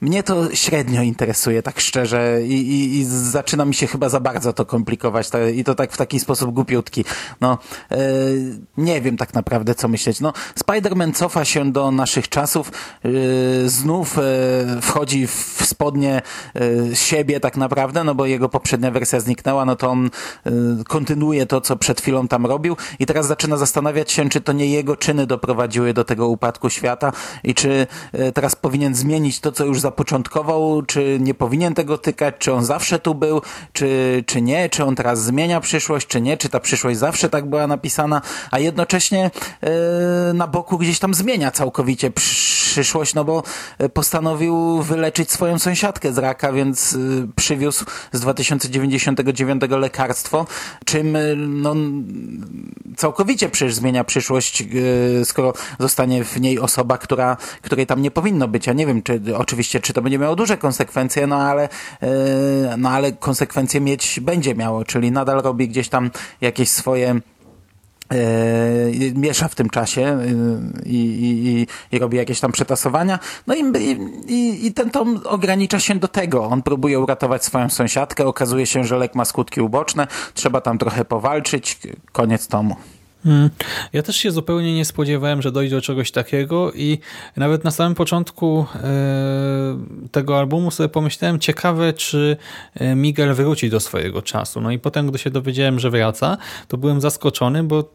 mnie 0.00 0.22
to 0.22 0.54
średnio 0.54 1.02
interesuje, 1.02 1.62
tak 1.62 1.80
szczerze 1.80 2.38
i, 2.42 2.52
i, 2.52 2.98
i 2.98 3.04
zaczyna 3.04 3.64
mi 3.64 3.74
się 3.74 3.86
chyba 3.86 4.08
za 4.08 4.20
bardzo 4.20 4.52
to 4.52 4.66
komplikować 4.66 5.28
i 5.54 5.64
to 5.64 5.74
tak 5.74 5.92
w 5.92 5.96
taki 5.96 6.20
sposób 6.20 6.50
głupiutki. 6.50 7.04
No, 7.40 7.58
e, 7.90 7.98
nie 8.76 9.00
wiem 9.00 9.16
tak 9.16 9.34
naprawdę 9.34 9.74
co 9.74 9.88
myśleć. 9.88 10.20
No, 10.20 10.32
Spider-Man 10.58 11.12
cofa 11.12 11.44
się 11.44 11.72
do 11.72 11.90
naszych 11.90 12.28
czasów, 12.28 12.72
e, 13.04 13.08
znów 13.68 14.18
e, 14.18 14.22
wchodzi 14.82 15.26
w 15.26 15.62
spodnie 15.64 16.22
siebie 16.94 17.40
tak 17.40 17.56
naprawdę, 17.56 17.85
no 18.04 18.14
bo 18.14 18.26
jego 18.26 18.48
poprzednia 18.48 18.90
wersja 18.90 19.20
zniknęła, 19.20 19.64
no 19.64 19.76
to 19.76 19.88
on 19.90 20.10
kontynuuje 20.88 21.46
to, 21.46 21.60
co 21.60 21.76
przed 21.76 22.00
chwilą 22.00 22.28
tam 22.28 22.46
robił. 22.46 22.76
I 22.98 23.06
teraz 23.06 23.26
zaczyna 23.26 23.56
zastanawiać 23.56 24.12
się, 24.12 24.28
czy 24.28 24.40
to 24.40 24.52
nie 24.52 24.66
jego 24.66 24.96
czyny 24.96 25.26
doprowadziły 25.26 25.94
do 25.94 26.04
tego 26.04 26.28
upadku 26.28 26.70
świata 26.70 27.12
i 27.44 27.54
czy 27.54 27.86
e, 28.12 28.32
teraz 28.32 28.56
powinien 28.56 28.94
zmienić 28.94 29.40
to, 29.40 29.52
co 29.52 29.64
już 29.64 29.80
zapoczątkował, 29.80 30.82
czy 30.82 31.18
nie 31.20 31.34
powinien 31.34 31.74
tego 31.74 31.98
tykać, 31.98 32.34
czy 32.38 32.52
on 32.52 32.64
zawsze 32.64 32.98
tu 32.98 33.14
był, 33.14 33.42
czy, 33.72 34.24
czy 34.26 34.42
nie, 34.42 34.68
czy 34.68 34.84
on 34.84 34.94
teraz 34.94 35.22
zmienia 35.22 35.60
przyszłość, 35.60 36.06
czy 36.06 36.20
nie, 36.20 36.36
czy 36.36 36.48
ta 36.48 36.60
przyszłość 36.60 36.98
zawsze 36.98 37.28
tak 37.28 37.48
była 37.48 37.66
napisana, 37.66 38.22
a 38.50 38.58
jednocześnie 38.58 39.30
yy, 39.62 39.68
na 40.34 40.46
boku 40.46 40.78
gdzieś 40.78 40.98
tam 40.98 41.14
zmienia 41.14 41.50
całkowicie 41.50 42.10
przyszłość, 42.10 43.14
no 43.14 43.24
bo 43.24 43.42
postanowił 43.94 44.82
wyleczyć 44.82 45.30
swoją 45.30 45.58
sąsiadkę 45.58 46.12
z 46.12 46.18
raka, 46.18 46.52
więc 46.52 46.98
przywiózł 47.36 47.75
z 48.12 48.20
2099 48.20 49.62
lekarstwo, 49.68 50.46
czym 50.84 51.16
no, 51.46 51.74
całkowicie 52.96 53.48
przecież 53.48 53.74
zmienia 53.74 54.04
przyszłość, 54.04 54.62
e, 54.62 55.24
skoro 55.24 55.52
zostanie 55.78 56.24
w 56.24 56.40
niej 56.40 56.58
osoba, 56.58 56.98
która, 56.98 57.36
której 57.62 57.86
tam 57.86 58.02
nie 58.02 58.10
powinno 58.10 58.48
być. 58.48 58.66
Ja 58.66 58.72
nie 58.72 58.86
wiem, 58.86 59.02
czy 59.02 59.20
oczywiście, 59.36 59.80
czy 59.80 59.92
to 59.92 60.02
będzie 60.02 60.18
miało 60.18 60.36
duże 60.36 60.56
konsekwencje, 60.56 61.26
no 61.26 61.36
ale, 61.36 61.68
e, 62.02 62.76
no 62.78 62.90
ale 62.90 63.12
konsekwencje 63.12 63.80
mieć 63.80 64.20
będzie 64.20 64.54
miało, 64.54 64.84
czyli 64.84 65.12
nadal 65.12 65.42
robi 65.42 65.68
gdzieś 65.68 65.88
tam 65.88 66.10
jakieś 66.40 66.68
swoje 66.68 67.20
Yy, 68.10 69.12
miesza 69.14 69.48
w 69.48 69.54
tym 69.54 69.70
czasie 69.70 70.00
yy, 70.00 70.82
i, 70.84 70.96
i, 70.96 71.66
i, 71.96 71.98
robi 71.98 72.16
jakieś 72.16 72.40
tam 72.40 72.52
przetasowania. 72.52 73.18
No 73.46 73.54
i, 73.54 73.62
i, 74.26 74.66
i 74.66 74.72
ten 74.72 74.90
tom 74.90 75.20
ogranicza 75.24 75.80
się 75.80 75.94
do 75.94 76.08
tego. 76.08 76.44
On 76.44 76.62
próbuje 76.62 77.00
uratować 77.00 77.44
swoją 77.44 77.68
sąsiadkę, 77.68 78.26
okazuje 78.26 78.66
się, 78.66 78.84
że 78.84 78.96
lek 78.96 79.14
ma 79.14 79.24
skutki 79.24 79.60
uboczne, 79.60 80.06
trzeba 80.34 80.60
tam 80.60 80.78
trochę 80.78 81.04
powalczyć, 81.04 81.78
koniec 82.12 82.48
tomu. 82.48 82.76
Hmm. 83.26 83.50
Ja 83.92 84.02
też 84.02 84.16
się 84.16 84.30
zupełnie 84.30 84.74
nie 84.74 84.84
spodziewałem, 84.84 85.42
że 85.42 85.52
dojdzie 85.52 85.76
do 85.76 85.82
czegoś 85.82 86.10
takiego 86.10 86.72
i 86.72 86.98
nawet 87.36 87.64
na 87.64 87.70
samym 87.70 87.94
początku 87.94 88.66
e, 88.74 89.78
tego 90.12 90.38
albumu 90.38 90.70
sobie 90.70 90.88
pomyślałem, 90.88 91.38
ciekawe 91.38 91.92
czy 91.92 92.36
e, 92.74 92.94
Miguel 92.94 93.34
wróci 93.34 93.70
do 93.70 93.80
swojego 93.80 94.22
czasu. 94.22 94.60
No 94.60 94.70
i 94.70 94.78
potem, 94.78 95.10
gdy 95.10 95.18
się 95.18 95.30
dowiedziałem, 95.30 95.80
że 95.80 95.90
wraca, 95.90 96.36
to 96.68 96.76
byłem 96.76 97.00
zaskoczony, 97.00 97.62
bo 97.62 97.90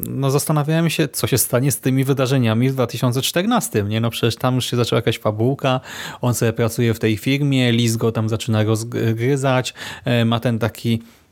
no 0.00 0.30
zastanawiałem 0.30 0.90
się, 0.90 1.08
co 1.08 1.26
się 1.26 1.38
stanie 1.38 1.72
z 1.72 1.80
tymi 1.80 2.04
wydarzeniami 2.04 2.70
w 2.70 2.72
2014. 2.72 3.82
Nie? 3.82 4.00
No 4.00 4.10
przecież 4.10 4.36
tam 4.36 4.54
już 4.54 4.70
się 4.70 4.76
zaczęła 4.76 4.98
jakaś 4.98 5.18
fabułka, 5.18 5.80
on 6.20 6.34
sobie 6.34 6.52
pracuje 6.52 6.94
w 6.94 6.98
tej 6.98 7.16
firmie, 7.16 7.72
Liz 7.72 7.96
go 7.96 8.12
tam 8.12 8.28
zaczyna 8.28 8.62
rozgryzać, 8.62 9.74
e, 10.04 10.24
ma 10.24 10.40
ten 10.40 10.58
taki 10.58 11.00
Mm, 11.00 11.23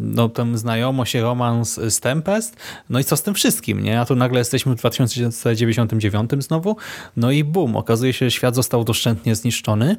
no 0.00 0.28
tam 0.28 0.58
znajomość, 0.58 1.14
romans 1.14 1.80
z 1.88 2.00
Tempest, 2.00 2.56
no 2.90 2.98
i 2.98 3.04
co 3.04 3.16
z 3.16 3.22
tym 3.22 3.34
wszystkim, 3.34 3.82
nie? 3.82 4.00
A 4.00 4.04
tu 4.04 4.16
nagle 4.16 4.38
jesteśmy 4.38 4.72
w 4.72 4.78
2099 4.78 6.30
znowu, 6.38 6.76
no 7.16 7.30
i 7.30 7.44
bum, 7.44 7.76
okazuje 7.76 8.12
się, 8.12 8.26
że 8.26 8.30
świat 8.30 8.54
został 8.54 8.84
doszczętnie 8.84 9.34
zniszczony. 9.34 9.96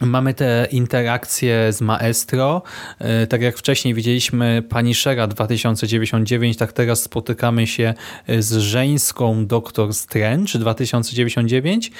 Mamy 0.00 0.34
te 0.34 0.68
interakcje 0.70 1.72
z 1.72 1.80
Maestro. 1.80 2.62
E, 2.98 3.26
tak 3.26 3.42
jak 3.42 3.58
wcześniej 3.58 3.94
widzieliśmy 3.94 4.62
Punishera 4.68 5.26
2099, 5.26 6.56
tak 6.56 6.72
teraz 6.72 7.02
spotykamy 7.02 7.66
się 7.66 7.94
z 8.38 8.56
żeńską 8.56 9.46
Doktor 9.46 9.94
Strange 9.94 10.58
2099. 10.58 11.92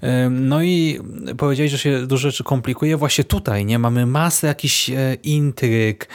E, 0.00 0.30
no 0.30 0.62
i 0.62 1.00
powiedzieli, 1.38 1.68
że 1.68 1.78
się 1.78 2.06
dużo 2.06 2.30
rzeczy 2.30 2.44
komplikuje. 2.44 2.96
Właśnie 2.96 3.24
tutaj 3.24 3.64
nie 3.64 3.78
mamy 3.78 4.06
masę 4.06 4.46
jakichś 4.46 4.90
e, 4.90 5.14
intryg, 5.22 6.08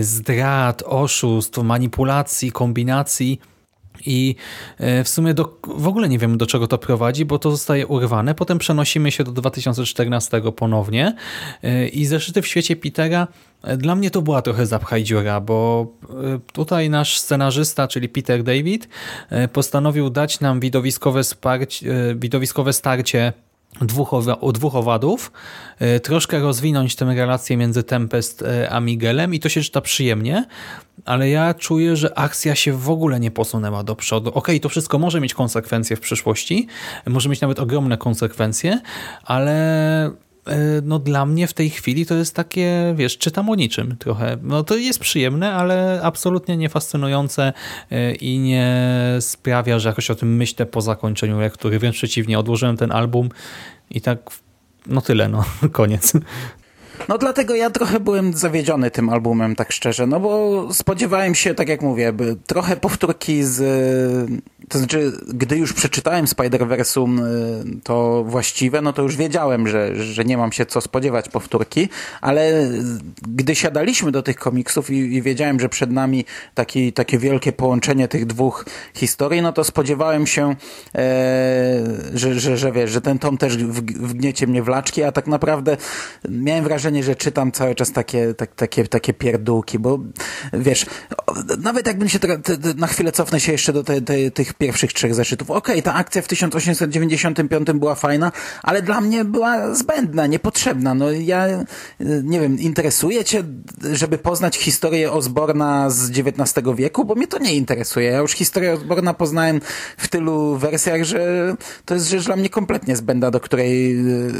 zdrad, 0.00 0.82
oszustw, 0.86 1.58
manipulacji, 1.58 2.52
kombinacji 2.52 3.40
i 4.06 4.34
e, 4.78 5.04
w 5.04 5.08
sumie 5.08 5.34
do, 5.34 5.58
w 5.64 5.88
ogóle 5.88 6.08
nie 6.08 6.18
wiem, 6.18 6.38
do 6.38 6.46
czego 6.46 6.66
to 6.66 6.78
prowadzi, 6.78 7.24
bo 7.24 7.38
to 7.38 7.50
zostaje 7.50 7.86
urwane. 7.86 8.34
Potem 8.34 8.58
przenosimy 8.58 9.10
się 9.10 9.24
do 9.24 9.32
2014 9.32 10.42
ponownie 10.56 11.16
e, 11.62 11.88
i 11.88 12.06
zeszyty 12.06 12.42
w 12.42 12.46
świecie 12.46 12.76
Petera 12.76 13.28
e, 13.62 13.76
dla 13.76 13.94
mnie 13.94 14.10
to 14.10 14.22
była 14.22 14.42
trochę 14.42 14.66
zapchaj 14.66 15.04
dziura, 15.04 15.40
bo 15.40 15.86
tutaj 16.52 16.90
nasz 16.90 17.20
scenarzysta, 17.20 17.88
czyli 17.88 18.08
Peter 18.08 18.42
David, 18.42 18.88
postanowił 19.52 20.10
dać 20.10 20.40
nam 20.40 20.60
widowiskowe, 20.60 21.24
sparcie, 21.24 22.14
widowiskowe 22.16 22.72
starcie 22.72 23.32
dwóch, 23.80 24.10
dwóch 24.52 24.76
owadów, 24.76 25.32
e, 25.78 26.00
troszkę 26.00 26.40
rozwinąć 26.40 26.96
tę 26.96 27.04
relację 27.04 27.56
między 27.56 27.82
Tempest 27.82 28.42
e, 28.42 28.70
a 28.70 28.80
Miguelem 28.80 29.34
i 29.34 29.40
to 29.40 29.48
się 29.48 29.60
czyta 29.60 29.80
przyjemnie, 29.80 30.44
ale 31.04 31.30
ja 31.30 31.54
czuję, 31.54 31.96
że 31.96 32.18
akcja 32.18 32.54
się 32.54 32.72
w 32.72 32.90
ogóle 32.90 33.20
nie 33.20 33.30
posunęła 33.30 33.82
do 33.82 33.96
przodu. 33.96 34.30
Okej, 34.30 34.38
okay, 34.38 34.60
to 34.60 34.68
wszystko 34.68 34.98
może 34.98 35.20
mieć 35.20 35.34
konsekwencje 35.34 35.96
w 35.96 36.00
przyszłości, 36.00 36.66
może 37.06 37.28
mieć 37.28 37.40
nawet 37.40 37.58
ogromne 37.58 37.98
konsekwencje, 37.98 38.80
ale 39.24 40.25
no 40.82 40.98
dla 40.98 41.26
mnie 41.26 41.46
w 41.46 41.54
tej 41.54 41.70
chwili 41.70 42.06
to 42.06 42.14
jest 42.14 42.34
takie, 42.34 42.94
wiesz, 42.96 43.18
czytam 43.18 43.50
o 43.50 43.54
niczym 43.54 43.96
trochę. 43.96 44.36
No 44.42 44.64
to 44.64 44.76
jest 44.76 44.98
przyjemne, 44.98 45.52
ale 45.52 46.00
absolutnie 46.02 46.56
nie 46.56 46.68
fascynujące 46.68 47.52
e, 47.90 48.14
i 48.14 48.38
nie 48.38 48.92
sprawia, 49.20 49.78
że 49.78 49.88
jakoś 49.88 50.10
o 50.10 50.14
tym 50.14 50.36
myślę 50.36 50.66
po 50.66 50.80
zakończeniu 50.80 51.40
lektury. 51.40 51.78
Wręcz 51.78 51.96
przeciwnie, 51.96 52.38
odłożyłem 52.38 52.76
ten 52.76 52.92
album 52.92 53.28
i 53.90 54.00
tak, 54.00 54.18
no 54.86 55.00
tyle, 55.00 55.28
no, 55.28 55.44
koniec. 55.72 56.12
No 57.08 57.18
dlatego 57.18 57.54
ja 57.54 57.70
trochę 57.70 58.00
byłem 58.00 58.32
zawiedziony 58.32 58.90
tym 58.90 59.08
albumem, 59.08 59.56
tak 59.56 59.72
szczerze, 59.72 60.06
no 60.06 60.20
bo 60.20 60.68
spodziewałem 60.74 61.34
się, 61.34 61.54
tak 61.54 61.68
jak 61.68 61.82
mówię, 61.82 62.12
trochę 62.46 62.76
powtórki 62.76 63.44
z... 63.44 63.60
To 64.68 64.78
znaczy, 64.78 65.12
gdy 65.28 65.56
już 65.56 65.72
przeczytałem 65.72 66.26
Spider-Versum 66.26 67.20
y, 67.20 67.80
to 67.84 68.24
właściwe, 68.24 68.82
no 68.82 68.92
to 68.92 69.02
już 69.02 69.16
wiedziałem, 69.16 69.68
że, 69.68 70.04
że 70.04 70.24
nie 70.24 70.36
mam 70.36 70.52
się 70.52 70.66
co 70.66 70.80
spodziewać 70.80 71.28
powtórki, 71.28 71.88
ale 72.20 72.70
gdy 73.28 73.54
siadaliśmy 73.54 74.12
do 74.12 74.22
tych 74.22 74.36
komiksów 74.36 74.90
i, 74.90 74.94
i 74.94 75.22
wiedziałem, 75.22 75.60
że 75.60 75.68
przed 75.68 75.90
nami 75.90 76.24
taki, 76.54 76.92
takie 76.92 77.18
wielkie 77.18 77.52
połączenie 77.52 78.08
tych 78.08 78.26
dwóch 78.26 78.64
historii, 78.94 79.42
no 79.42 79.52
to 79.52 79.64
spodziewałem 79.64 80.26
się, 80.26 80.56
e, 80.94 81.04
że, 82.14 82.40
że, 82.40 82.56
że 82.56 82.72
wiesz, 82.72 82.90
że 82.90 83.00
ten 83.00 83.18
tom 83.18 83.38
też 83.38 83.56
wgniecie 83.56 84.46
mnie 84.46 84.62
w 84.62 84.68
laczki, 84.68 85.02
a 85.02 85.12
tak 85.12 85.26
naprawdę 85.26 85.76
miałem 86.28 86.64
wrażenie, 86.64 86.85
wrażenie, 86.86 87.02
że 87.02 87.16
czytam 87.16 87.52
cały 87.52 87.74
czas 87.74 87.92
takie, 87.92 88.34
tak, 88.34 88.54
takie, 88.54 88.86
takie 88.86 89.12
pierdółki, 89.12 89.78
bo 89.78 89.98
wiesz, 90.52 90.86
nawet 91.58 91.86
jakbym 91.86 92.08
się 92.08 92.18
na 92.76 92.86
chwilę 92.86 93.12
cofnę 93.12 93.40
się 93.40 93.52
jeszcze 93.52 93.72
do 93.72 93.84
te, 93.84 94.00
te, 94.00 94.30
tych 94.30 94.54
pierwszych 94.54 94.92
trzech 94.92 95.14
zeszytów. 95.14 95.50
Okej, 95.50 95.74
okay, 95.74 95.82
ta 95.82 95.94
akcja 95.94 96.22
w 96.22 96.28
1895 96.28 97.72
była 97.72 97.94
fajna, 97.94 98.32
ale 98.62 98.82
dla 98.82 99.00
mnie 99.00 99.24
była 99.24 99.74
zbędna, 99.74 100.26
niepotrzebna. 100.26 100.94
No 100.94 101.10
ja, 101.10 101.46
nie 102.00 102.40
wiem, 102.40 102.58
interesuje 102.58 103.24
cię, 103.24 103.44
żeby 103.92 104.18
poznać 104.18 104.56
historię 104.56 105.12
Osborna 105.12 105.90
z 105.90 106.10
XIX 106.10 106.66
wieku? 106.74 107.04
Bo 107.04 107.14
mnie 107.14 107.26
to 107.26 107.38
nie 107.38 107.54
interesuje. 107.54 108.10
Ja 108.10 108.18
już 108.18 108.32
historię 108.32 108.72
Osborna 108.72 109.14
poznałem 109.14 109.60
w 109.96 110.08
tylu 110.08 110.56
wersjach, 110.56 111.04
że 111.04 111.54
to 111.84 111.94
jest 111.94 112.08
rzecz 112.08 112.24
dla 112.24 112.36
mnie 112.36 112.48
kompletnie 112.48 112.96
zbędna, 112.96 113.30
do 113.30 113.40
której, 113.40 113.96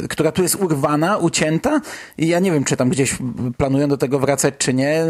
która 0.09 0.31
tu 0.31 0.43
jest 0.43 0.55
urwana, 0.55 1.17
ucięta 1.17 1.81
i 2.17 2.27
ja 2.27 2.36
ja 2.37 2.41
nie 2.41 2.51
wiem, 2.51 2.63
czy 2.63 2.77
tam 2.77 2.89
gdzieś 2.89 3.17
planują 3.57 3.87
do 3.87 3.97
tego 3.97 4.19
wracać, 4.19 4.53
czy 4.57 4.73
nie. 4.73 5.05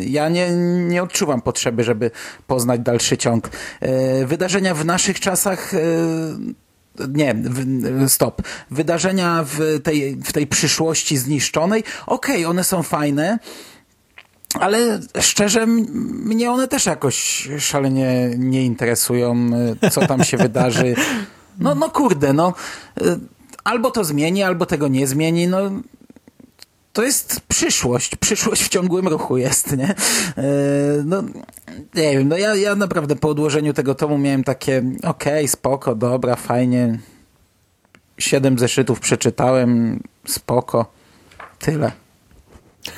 Ja 0.00 0.28
nie, 0.28 0.50
nie 0.88 1.02
odczuwam 1.02 1.42
potrzeby, 1.42 1.84
żeby 1.84 2.10
poznać 2.46 2.80
dalszy 2.80 3.18
ciąg. 3.18 3.50
E, 3.80 4.26
wydarzenia 4.26 4.74
w 4.74 4.84
naszych 4.84 5.20
czasach 5.20 5.74
e, 5.74 5.78
nie, 7.08 7.34
stop. 8.08 8.42
Wydarzenia 8.70 9.44
w 9.46 9.80
tej, 9.82 10.16
w 10.16 10.32
tej 10.32 10.46
przyszłości 10.46 11.16
zniszczonej, 11.16 11.84
okej, 12.06 12.36
okay, 12.36 12.48
one 12.48 12.64
są 12.64 12.82
fajne, 12.82 13.38
ale 14.60 15.00
szczerze 15.20 15.66
mnie 15.66 16.50
one 16.50 16.68
też 16.68 16.86
jakoś 16.86 17.48
szalenie 17.58 18.30
nie 18.38 18.64
interesują, 18.64 19.50
e, 19.82 19.90
co 19.90 20.06
tam 20.06 20.24
się 20.24 20.36
wydarzy. 20.36 20.94
No, 21.58 21.74
no 21.74 21.90
kurde, 21.90 22.32
no. 22.32 22.54
Albo 23.64 23.90
to 23.90 24.04
zmieni, 24.04 24.42
albo 24.42 24.66
tego 24.66 24.88
nie 24.88 25.06
zmieni. 25.06 25.48
No, 25.48 25.58
to 26.92 27.02
jest 27.02 27.40
przyszłość. 27.40 28.16
Przyszłość 28.16 28.62
w 28.62 28.68
ciągłym 28.68 29.08
ruchu 29.08 29.36
jest, 29.36 29.76
nie? 29.76 29.88
E, 29.88 29.94
no, 31.04 31.22
nie 31.94 32.12
wiem, 32.12 32.28
no 32.28 32.36
ja, 32.36 32.54
ja 32.54 32.74
naprawdę 32.74 33.16
po 33.16 33.28
odłożeniu 33.28 33.72
tego 33.72 33.94
tomu 33.94 34.18
miałem 34.18 34.44
takie 34.44 34.78
okej, 35.02 35.32
okay, 35.32 35.48
spoko, 35.48 35.94
dobra, 35.94 36.36
fajnie. 36.36 36.98
Siedem 38.18 38.58
zeszytów 38.58 39.00
przeczytałem, 39.00 40.00
spoko. 40.26 40.92
Tyle. 41.58 41.92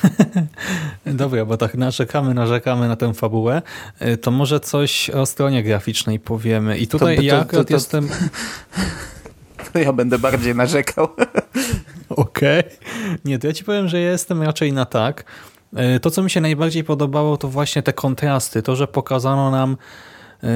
Dobra, 1.07 1.45
bo 1.45 1.57
tak 1.57 1.75
narzekamy, 1.75 2.35
narzekamy 2.35 2.89
na 2.89 2.97
tę 2.97 3.15
fabułę, 3.15 3.63
e, 3.99 4.17
to 4.17 4.31
może 4.31 4.61
coś 4.61 5.11
o 5.11 5.27
stronie 5.27 5.63
graficznej 5.63 6.21
powiemy. 6.21 6.79
I 6.79 6.87
tutaj 6.87 7.17
to, 7.17 7.23
to, 7.23 7.27
ja 7.27 7.45
to, 7.45 7.65
jestem... 7.71 8.09
To 9.73 9.79
ja 9.79 9.93
będę 9.93 10.19
bardziej 10.19 10.55
narzekał. 10.55 11.09
Okej. 12.09 12.61
Okay. 12.61 13.19
Nie, 13.25 13.39
to 13.39 13.47
ja 13.47 13.53
ci 13.53 13.65
powiem, 13.65 13.89
że 13.89 14.01
jestem 14.01 14.43
raczej 14.43 14.73
na 14.73 14.85
tak. 14.85 15.25
E, 15.77 16.01
to, 16.01 16.11
co 16.11 16.23
mi 16.23 16.31
się 16.31 16.41
najbardziej 16.41 16.85
podobało, 16.85 17.37
to 17.37 17.49
właśnie 17.49 17.83
te 17.83 17.93
kontrasty. 17.93 18.63
To, 18.63 18.77
że 18.77 18.87
pokazano 18.89 19.51
nam 19.51 19.77
e, 20.43 20.47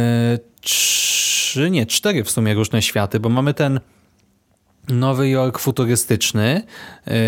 trzy, 0.61 1.71
nie, 1.71 1.87
cztery 1.87 2.25
w 2.25 2.31
sumie 2.31 2.55
różne 2.55 2.83
światy, 2.83 3.21
bo 3.21 3.29
mamy 3.29 3.55
ten 3.55 3.81
Nowy 4.89 5.29
Jork 5.29 5.59
futurystyczny 5.59 6.63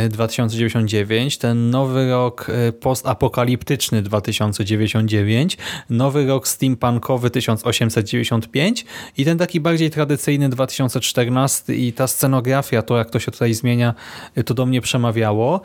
2099, 0.08 1.34
y, 1.34 1.38
ten 1.38 1.70
Nowy 1.70 2.10
Rok 2.10 2.46
y, 2.68 2.72
postapokaliptyczny 2.72 4.02
2099, 4.02 5.58
Nowy 5.90 6.26
Rok 6.26 6.48
steampunkowy 6.48 7.30
1895 7.30 8.84
i 9.16 9.24
ten 9.24 9.38
taki 9.38 9.60
bardziej 9.60 9.90
tradycyjny 9.90 10.48
2014 10.48 11.74
i 11.74 11.92
ta 11.92 12.06
scenografia, 12.06 12.82
to 12.82 12.96
jak 12.96 13.10
to 13.10 13.18
się 13.18 13.32
tutaj 13.32 13.54
zmienia, 13.54 13.94
y, 14.38 14.44
to 14.44 14.54
do 14.54 14.66
mnie 14.66 14.80
przemawiało. 14.80 15.60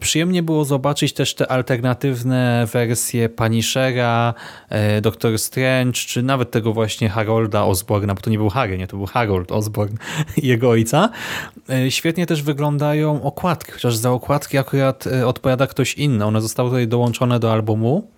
Przyjemnie 0.00 0.42
było 0.42 0.64
zobaczyć 0.64 1.12
też 1.12 1.34
te 1.34 1.52
alternatywne 1.52 2.66
wersje 2.72 3.28
Punishera, 3.28 4.34
Doctor 5.02 5.38
Strange, 5.38 5.92
czy 5.92 6.22
nawet 6.22 6.50
tego 6.50 6.72
właśnie 6.72 7.08
Harolda 7.08 7.64
Osborna, 7.64 8.14
bo 8.14 8.20
to 8.20 8.30
nie 8.30 8.38
był 8.38 8.50
Harry, 8.50 8.78
nie, 8.78 8.86
to 8.86 8.96
był 8.96 9.06
Harold 9.06 9.52
Osborn 9.52 9.96
i 10.36 10.46
jego 10.46 10.70
ojca. 10.70 11.10
E, 11.70 11.90
świetnie 11.90 12.26
też 12.26 12.42
wyglądają 12.42 13.22
okładki, 13.22 13.72
chociaż 13.72 13.96
za 13.96 14.10
okładki 14.10 14.58
akurat 14.58 15.06
e, 15.06 15.26
odpowiada 15.26 15.66
ktoś 15.66 15.94
inny. 15.94 16.24
One 16.24 16.40
zostały 16.40 16.70
tutaj 16.70 16.88
dołączone 16.88 17.40
do 17.40 17.52
albumu. 17.52 18.08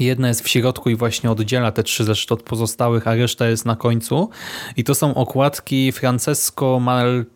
Jedna 0.00 0.28
jest 0.28 0.42
w 0.42 0.48
środku 0.48 0.90
i 0.90 0.96
właśnie 0.96 1.30
oddziela 1.30 1.72
te 1.72 1.82
trzy 1.82 2.04
zresztą 2.04 2.34
od 2.34 2.42
pozostałych, 2.42 3.08
a 3.08 3.14
reszta 3.14 3.48
jest 3.48 3.64
na 3.64 3.76
końcu. 3.76 4.30
I 4.76 4.84
to 4.84 4.94
są 4.94 5.14
okładki 5.14 5.92
Francesco 5.92 6.80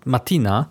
Matina 0.04 0.66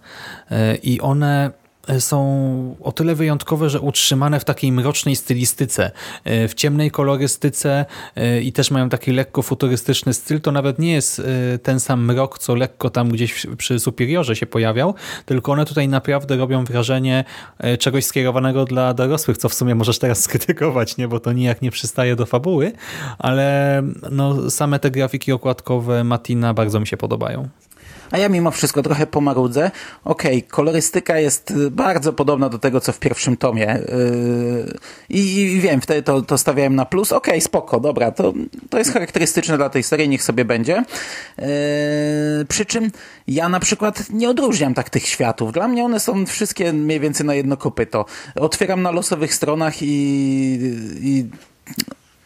e, 0.51 0.75
i 0.75 1.01
one 1.01 1.51
są 1.99 2.75
o 2.81 2.91
tyle 2.91 3.15
wyjątkowe, 3.15 3.69
że 3.69 3.79
utrzymane 3.79 4.39
w 4.39 4.45
takiej 4.45 4.71
mrocznej 4.71 5.15
stylistyce, 5.15 5.91
e, 6.23 6.47
w 6.47 6.53
ciemnej 6.53 6.91
kolorystyce 6.91 7.85
e, 8.15 8.41
i 8.41 8.53
też 8.53 8.71
mają 8.71 8.89
taki 8.89 9.11
lekko 9.11 9.41
futurystyczny 9.41 10.13
styl. 10.13 10.41
To 10.41 10.51
nawet 10.51 10.79
nie 10.79 10.93
jest 10.93 11.19
e, 11.19 11.23
ten 11.59 11.79
sam 11.79 12.05
mrok, 12.05 12.39
co 12.39 12.55
lekko 12.55 12.89
tam 12.89 13.09
gdzieś 13.09 13.45
przy 13.57 13.79
Superiorze 13.79 14.35
się 14.35 14.45
pojawiał, 14.45 14.95
tylko 15.25 15.51
one 15.51 15.65
tutaj 15.65 15.87
naprawdę 15.87 16.37
robią 16.37 16.65
wrażenie 16.65 17.23
czegoś 17.79 18.05
skierowanego 18.05 18.65
dla 18.65 18.93
dorosłych, 18.93 19.37
co 19.37 19.49
w 19.49 19.53
sumie 19.53 19.75
możesz 19.75 19.99
teraz 19.99 20.23
skrytykować, 20.25 20.97
nie? 20.97 21.07
bo 21.07 21.19
to 21.19 21.31
nijak 21.31 21.61
nie 21.61 21.71
przystaje 21.71 22.15
do 22.15 22.25
fabuły, 22.25 22.71
ale 23.19 23.83
no, 24.11 24.51
same 24.51 24.79
te 24.79 24.91
grafiki 24.91 25.31
okładkowe 25.31 26.03
Matina 26.03 26.53
bardzo 26.53 26.79
mi 26.79 26.87
się 26.87 26.97
podobają 26.97 27.49
a 28.11 28.17
ja 28.17 28.29
mimo 28.29 28.51
wszystko 28.51 28.81
trochę 28.81 29.07
pomarudzę. 29.07 29.71
Okej, 30.03 30.37
okay, 30.37 30.49
kolorystyka 30.49 31.19
jest 31.19 31.53
bardzo 31.71 32.13
podobna 32.13 32.49
do 32.49 32.59
tego, 32.59 32.81
co 32.81 32.91
w 32.91 32.99
pierwszym 32.99 33.37
tomie 33.37 33.81
yy, 33.87 34.73
i, 35.09 35.59
wiem, 35.59 35.81
wtedy 35.81 36.03
to, 36.03 36.21
to 36.21 36.37
stawiałem 36.37 36.75
na 36.75 36.85
plus. 36.85 37.11
Okej, 37.11 37.33
okay, 37.33 37.41
spoko, 37.41 37.79
dobra, 37.79 38.11
to, 38.11 38.33
to 38.69 38.77
jest 38.77 38.93
charakterystyczne 38.93 39.57
dla 39.57 39.69
tej 39.69 39.83
serii, 39.83 40.09
niech 40.09 40.23
sobie 40.23 40.45
będzie. 40.45 40.83
Yy, 41.37 41.45
przy 42.47 42.65
czym 42.65 42.91
ja 43.27 43.49
na 43.49 43.59
przykład 43.59 44.09
nie 44.09 44.29
odróżniam 44.29 44.73
tak 44.73 44.89
tych 44.89 45.07
światów. 45.07 45.53
Dla 45.53 45.67
mnie 45.67 45.83
one 45.83 45.99
są 45.99 46.25
wszystkie 46.25 46.73
mniej 46.73 46.99
więcej 46.99 47.25
na 47.25 47.33
jedno 47.33 47.57
kopyto. 47.57 48.05
Otwieram 48.35 48.81
na 48.81 48.91
losowych 48.91 49.33
stronach 49.33 49.81
i, 49.81 49.87
i 51.01 51.25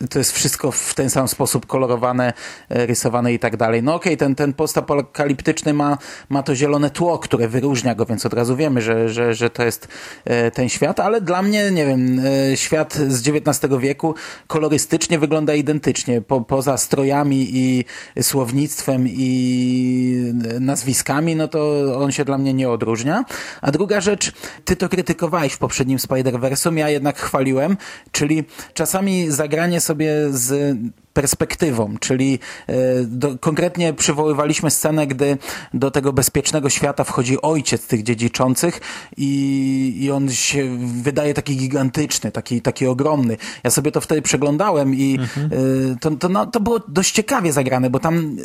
to 0.09 0.19
jest 0.19 0.31
wszystko 0.31 0.71
w 0.71 0.93
ten 0.93 1.09
sam 1.09 1.27
sposób 1.27 1.65
kolorowane, 1.65 2.33
e, 2.69 2.85
rysowane 2.85 3.33
i 3.33 3.39
tak 3.39 3.57
dalej. 3.57 3.83
No 3.83 3.95
okej, 3.95 4.13
okay, 4.13 4.17
ten, 4.17 4.35
ten 4.35 4.53
postapokaliptyczny 4.53 5.73
ma, 5.73 5.97
ma 6.29 6.43
to 6.43 6.55
zielone 6.55 6.89
tło, 6.89 7.19
które 7.19 7.47
wyróżnia 7.47 7.95
go, 7.95 8.05
więc 8.05 8.25
od 8.25 8.33
razu 8.33 8.55
wiemy, 8.55 8.81
że, 8.81 9.09
że, 9.09 9.33
że 9.33 9.49
to 9.49 9.63
jest 9.63 9.87
e, 10.25 10.51
ten 10.51 10.69
świat, 10.69 10.99
ale 10.99 11.21
dla 11.21 11.41
mnie, 11.41 11.71
nie 11.71 11.85
wiem, 11.85 12.21
e, 12.51 12.57
świat 12.57 12.93
z 12.93 13.27
XIX 13.27 13.73
wieku 13.79 14.15
kolorystycznie 14.47 15.19
wygląda 15.19 15.53
identycznie. 15.53 16.21
Po, 16.21 16.41
poza 16.41 16.77
strojami 16.77 17.47
i 17.53 17.85
słownictwem 18.21 19.05
i 19.07 20.33
nazwiskami, 20.59 21.35
no 21.35 21.47
to 21.47 21.83
on 21.99 22.11
się 22.11 22.25
dla 22.25 22.37
mnie 22.37 22.53
nie 22.53 22.69
odróżnia. 22.69 23.25
A 23.61 23.71
druga 23.71 24.01
rzecz, 24.01 24.31
ty 24.65 24.75
to 24.75 24.89
krytykowałeś 24.89 25.53
w 25.53 25.57
poprzednim 25.57 25.97
Spider-Versum, 25.97 26.77
ja 26.77 26.89
jednak 26.89 27.17
chwaliłem, 27.17 27.77
czyli 28.11 28.43
czasami 28.73 29.31
zagranie 29.31 29.81
sobie 29.81 29.94
z 30.31 30.75
perspektywą, 31.15 31.95
czyli 31.99 32.39
e, 32.67 32.73
do, 33.03 33.37
konkretnie 33.37 33.93
przywoływaliśmy 33.93 34.71
scenę, 34.71 35.07
gdy 35.07 35.37
do 35.73 35.91
tego 35.91 36.13
bezpiecznego 36.13 36.69
świata 36.69 37.03
wchodzi 37.03 37.41
ojciec 37.41 37.87
tych 37.87 38.03
dziedziczących 38.03 38.81
i, 39.17 39.97
i 39.99 40.11
on 40.11 40.31
się 40.31 40.77
wydaje 41.03 41.33
taki 41.33 41.57
gigantyczny, 41.57 42.31
taki, 42.31 42.61
taki 42.61 42.87
ogromny. 42.87 43.37
Ja 43.63 43.71
sobie 43.71 43.91
to 43.91 44.01
wtedy 44.01 44.21
przeglądałem 44.21 44.95
i 44.95 45.19
mhm. 45.19 45.49
to, 45.99 46.11
to, 46.11 46.29
no, 46.29 46.45
to 46.45 46.59
było 46.59 46.79
dość 46.87 47.11
ciekawie 47.11 47.53
zagrane, 47.53 47.89
bo 47.89 47.99
tam 47.99 48.37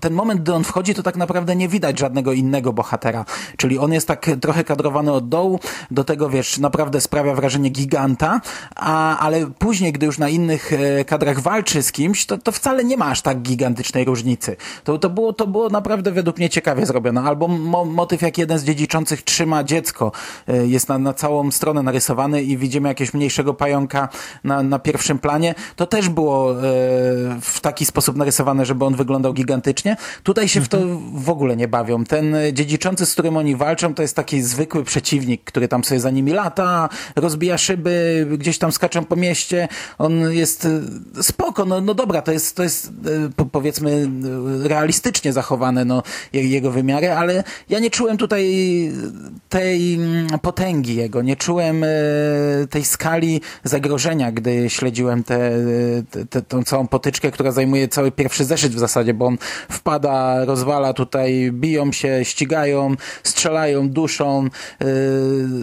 ten 0.00 0.12
moment, 0.12 0.40
gdy 0.40 0.54
on 0.54 0.64
wchodzi, 0.64 0.94
to 0.94 1.02
tak 1.02 1.16
naprawdę 1.16 1.56
nie 1.56 1.68
widać 1.68 1.98
żadnego 1.98 2.32
innego 2.32 2.72
bohatera. 2.72 3.24
Czyli 3.56 3.78
on 3.78 3.92
jest 3.92 4.08
tak 4.08 4.30
trochę 4.40 4.64
kadrowany 4.64 5.12
od 5.12 5.28
dołu, 5.28 5.60
do 5.90 6.04
tego 6.04 6.30
wiesz, 6.30 6.58
naprawdę 6.58 7.00
sprawia 7.00 7.34
wrażenie 7.34 7.70
giganta, 7.70 8.40
a, 8.76 9.18
ale 9.18 9.46
później, 9.46 9.92
gdy 9.92 10.06
już 10.06 10.18
na 10.18 10.28
innych 10.28 10.72
e, 10.72 11.04
kadrach 11.04 11.40
walczy 11.40 11.82
z 11.82 11.92
kimś, 11.92 12.15
to, 12.24 12.38
to 12.38 12.52
wcale 12.52 12.84
nie 12.84 12.96
ma 12.96 13.06
aż 13.06 13.22
tak 13.22 13.42
gigantycznej 13.42 14.04
różnicy. 14.04 14.56
To, 14.84 14.98
to, 14.98 15.10
było, 15.10 15.32
to 15.32 15.46
było 15.46 15.68
naprawdę 15.68 16.12
według 16.12 16.38
mnie 16.38 16.50
ciekawie 16.50 16.86
zrobione. 16.86 17.22
Albo 17.22 17.48
mo, 17.48 17.84
motyw, 17.84 18.22
jak 18.22 18.38
jeden 18.38 18.58
z 18.58 18.64
dziedziczących 18.64 19.22
trzyma 19.22 19.64
dziecko, 19.64 20.12
e, 20.48 20.66
jest 20.66 20.88
na, 20.88 20.98
na 20.98 21.14
całą 21.14 21.50
stronę 21.50 21.82
narysowany 21.82 22.42
i 22.42 22.56
widzimy 22.56 22.88
jakiegoś 22.88 23.14
mniejszego 23.14 23.54
pająka 23.54 24.08
na, 24.44 24.62
na 24.62 24.78
pierwszym 24.78 25.18
planie. 25.18 25.54
To 25.76 25.86
też 25.86 26.08
było 26.08 26.52
e, 26.52 26.56
w 27.40 27.60
taki 27.60 27.86
sposób 27.86 28.16
narysowane, 28.16 28.66
żeby 28.66 28.84
on 28.84 28.96
wyglądał 28.96 29.32
gigantycznie. 29.32 29.96
Tutaj 30.22 30.48
się 30.48 30.60
w 30.60 30.68
to 30.68 30.78
w 31.14 31.30
ogóle 31.30 31.56
nie 31.56 31.68
bawią. 31.68 32.04
Ten 32.04 32.36
dziedziczący, 32.52 33.06
z 33.06 33.12
którym 33.12 33.36
oni 33.36 33.56
walczą, 33.56 33.94
to 33.94 34.02
jest 34.02 34.16
taki 34.16 34.42
zwykły 34.42 34.84
przeciwnik, 34.84 35.44
który 35.44 35.68
tam 35.68 35.84
sobie 35.84 36.00
za 36.00 36.10
nimi 36.10 36.32
lata, 36.32 36.88
rozbija 37.16 37.58
szyby, 37.58 38.26
gdzieś 38.38 38.58
tam 38.58 38.72
skaczą 38.72 39.04
po 39.04 39.16
mieście. 39.16 39.68
On 39.98 40.32
jest 40.32 40.68
spoko, 41.22 41.64
no, 41.64 41.80
no 41.80 41.94
dobra, 42.06 42.22
to 42.22 42.32
jest, 42.32 42.56
to 42.56 42.62
jest 42.62 42.86
e, 43.40 43.44
powiedzmy 43.52 44.08
realistycznie 44.62 45.32
zachowane 45.32 45.84
no, 45.84 46.02
jego 46.32 46.70
wymiary, 46.70 47.12
ale 47.12 47.44
ja 47.68 47.78
nie 47.78 47.90
czułem 47.90 48.16
tutaj 48.16 48.46
tej 49.48 49.94
mm, 49.94 50.26
potęgi 50.42 50.96
jego, 50.96 51.22
nie 51.22 51.36
czułem 51.36 51.84
e, 51.84 51.88
tej 52.70 52.84
skali 52.84 53.40
zagrożenia, 53.64 54.32
gdy 54.32 54.70
śledziłem 54.70 55.24
tę 55.24 55.50
te, 56.30 56.42
te, 56.42 56.64
całą 56.64 56.86
potyczkę, 56.86 57.30
która 57.30 57.52
zajmuje 57.52 57.88
cały 57.88 58.12
pierwszy 58.12 58.44
zeszyt 58.44 58.74
w 58.74 58.78
zasadzie, 58.78 59.14
bo 59.14 59.26
on 59.26 59.38
wpada, 59.70 60.44
rozwala 60.44 60.92
tutaj, 60.92 61.50
biją 61.52 61.92
się, 61.92 62.24
ścigają, 62.24 62.94
strzelają, 63.22 63.88
duszą 63.88 64.48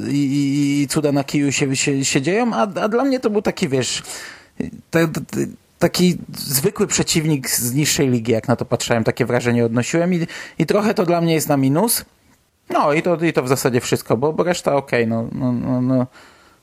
i, 0.09 0.81
i 0.81 0.87
cuda 0.87 1.11
na 1.11 1.23
kiju 1.23 1.51
się, 1.51 1.75
się, 1.75 2.05
się 2.05 2.21
dzieją, 2.21 2.53
a, 2.53 2.61
a 2.61 2.87
dla 2.87 3.03
mnie 3.03 3.19
to 3.19 3.29
był 3.29 3.41
taki, 3.41 3.69
wiesz, 3.69 4.03
te, 4.91 5.07
te, 5.07 5.45
taki 5.83 6.17
zwykły 6.37 6.87
przeciwnik 6.87 7.49
z 7.49 7.73
niższej 7.73 8.09
ligi, 8.09 8.31
jak 8.31 8.47
na 8.47 8.55
to 8.55 8.65
patrzyłem, 8.65 9.03
takie 9.03 9.25
wrażenie 9.25 9.65
odnosiłem 9.65 10.13
i, 10.13 10.27
i 10.59 10.65
trochę 10.65 10.93
to 10.93 11.05
dla 11.05 11.21
mnie 11.21 11.33
jest 11.33 11.49
na 11.49 11.57
minus. 11.57 12.05
No 12.69 12.93
i 12.93 13.01
to, 13.01 13.15
i 13.15 13.33
to 13.33 13.43
w 13.43 13.47
zasadzie 13.47 13.81
wszystko, 13.81 14.17
bo, 14.17 14.33
bo 14.33 14.43
reszta 14.43 14.75
okej, 14.75 15.03
okay, 15.03 15.09
no, 15.09 15.29
no, 15.31 15.51
no, 15.51 15.81
no 15.81 16.07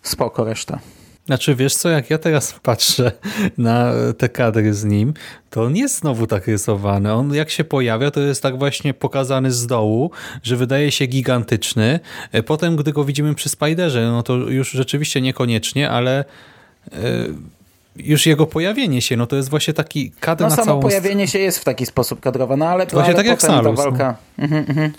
spoko 0.02 0.44
reszta. 0.44 0.78
Znaczy, 1.26 1.54
wiesz 1.54 1.74
co, 1.74 1.88
jak 1.88 2.11
ja 2.11 2.18
teraz 2.18 2.54
patrzę 2.62 3.12
na 3.59 3.92
te 4.18 4.28
kadry 4.28 4.74
z 4.74 4.85
nim, 4.85 5.14
to 5.50 5.64
on 5.64 5.76
jest 5.76 5.98
znowu 5.98 6.26
tak 6.26 6.46
rysowany. 6.46 7.12
On 7.12 7.35
jak 7.35 7.50
się 7.50 7.64
pojawia, 7.64 8.11
to 8.11 8.20
jest 8.20 8.42
tak 8.42 8.59
właśnie 8.59 8.94
pokazany 8.94 9.52
z 9.52 9.66
dołu, 9.66 10.11
że 10.42 10.56
wydaje 10.56 10.92
się 10.92 11.06
gigantyczny. 11.06 12.00
E, 12.33 12.42
potem, 12.42 12.76
gdy 12.76 12.92
go 12.92 13.04
widzimy 13.04 13.35
przy 13.35 13.48
Spiderze, 13.48 14.02
no 14.02 14.22
to 14.22 14.35
już 14.37 14.70
rzeczywiście 14.70 15.20
niekoniecznie, 15.20 15.90
ale... 15.90 16.24
Już 17.96 18.26
jego 18.26 18.46
pojawienie 18.46 19.03
się, 19.03 19.16
no 19.16 19.26
to 19.26 19.37
jest 19.37 19.50
właśnie 19.50 19.74
taki 19.74 20.12
kadr 20.20 20.42
no, 20.42 20.48
na 20.48 20.57
samo 20.57 20.66
całą... 20.66 20.81
pojawienie 20.83 21.29
się 21.29 21.38
jest 21.38 21.59
w 21.59 21.64
taki 21.64 21.87
sposób 21.87 22.20
kadrowane, 22.20 22.68
ale, 22.68 22.87
właśnie 22.87 23.05
ale 23.05 23.14
tak 23.14 23.26
jak 23.26 23.42
Salus, 23.42 23.76
ta 23.76 23.83
walka... 23.83 24.16
No. 24.38 24.44
Mhm, 24.44 24.64
mhm. 24.68 24.92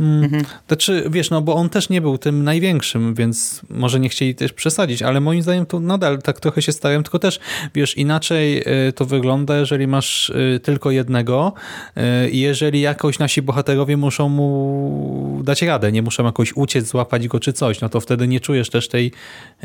Mm, 0.00 0.24
mhm. 0.24 0.44
Znaczy, 0.68 1.04
wiesz, 1.10 1.30
no 1.30 1.42
bo 1.42 1.54
on 1.54 1.68
też 1.68 1.88
nie 1.88 2.00
był 2.00 2.18
tym 2.18 2.44
największym, 2.44 3.14
więc 3.14 3.62
może 3.70 4.00
nie 4.00 4.08
chcieli 4.08 4.34
też 4.34 4.52
przesadzić, 4.52 5.02
ale 5.02 5.20
moim 5.20 5.42
zdaniem 5.42 5.66
to 5.66 5.80
nadal 5.80 6.22
tak 6.22 6.40
trochę 6.40 6.62
się 6.62 6.72
starałem, 6.72 7.02
tylko 7.02 7.18
też, 7.18 7.40
wiesz, 7.74 7.96
inaczej 7.96 8.58
y, 8.88 8.92
to 8.92 9.04
wygląda, 9.04 9.56
jeżeli 9.56 9.86
masz 9.86 10.30
y, 10.30 10.60
tylko 10.62 10.90
jednego 10.90 11.52
y, 11.96 12.30
i 12.30 12.40
jeżeli 12.40 12.80
jakoś 12.80 13.18
nasi 13.18 13.42
bohaterowie 13.42 13.96
muszą 13.96 14.28
mu 14.28 15.40
dać 15.44 15.62
radę, 15.62 15.92
nie 15.92 16.02
muszą 16.02 16.24
jakoś 16.24 16.52
uciec, 16.56 16.86
złapać 16.86 17.28
go 17.28 17.40
czy 17.40 17.52
coś, 17.52 17.80
no 17.80 17.88
to 17.88 18.00
wtedy 18.00 18.28
nie 18.28 18.40
czujesz 18.40 18.70
też 18.70 18.88
tej 18.88 19.12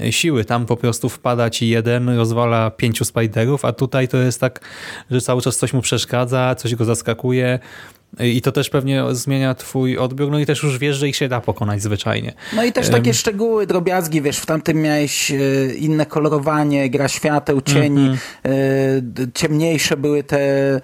siły. 0.09 0.45
Tam 0.45 0.65
po 0.65 0.77
prostu 0.77 1.09
wpada 1.09 1.49
ci 1.49 1.69
jeden, 1.69 2.09
rozwala 2.09 2.71
pięciu 2.71 3.05
spiderów, 3.05 3.65
a 3.65 3.73
tutaj 3.73 4.07
to 4.07 4.17
jest 4.17 4.39
tak, 4.39 4.59
że 5.11 5.21
cały 5.21 5.41
czas 5.41 5.57
coś 5.57 5.73
mu 5.73 5.81
przeszkadza, 5.81 6.55
coś 6.55 6.75
go 6.75 6.85
zaskakuje, 6.85 7.59
i 8.19 8.41
to 8.41 8.51
też 8.51 8.69
pewnie 8.69 9.03
zmienia 9.11 9.55
twój 9.55 9.97
odbiór, 9.97 10.31
no 10.31 10.39
i 10.39 10.45
też 10.45 10.63
już 10.63 10.77
wiesz, 10.77 10.97
że 10.97 11.09
ich 11.09 11.15
się 11.15 11.27
da 11.27 11.41
pokonać 11.41 11.81
zwyczajnie. 11.81 12.33
No 12.55 12.63
i 12.63 12.71
też 12.71 12.89
takie 12.89 13.09
um, 13.09 13.13
szczegóły, 13.13 13.67
drobiazgi, 13.67 14.21
wiesz, 14.21 14.37
w 14.37 14.45
tamtym 14.45 14.81
miałeś 14.81 15.31
e, 15.31 15.37
inne 15.75 16.05
kolorowanie, 16.05 16.89
gra 16.89 17.07
świateł, 17.07 17.61
cieni, 17.61 18.01
mm 18.01 18.15
-hmm. 18.15 19.27
ciemniejsze 19.33 19.97
były 19.97 20.23
te 20.23 20.39
e, 20.39 20.81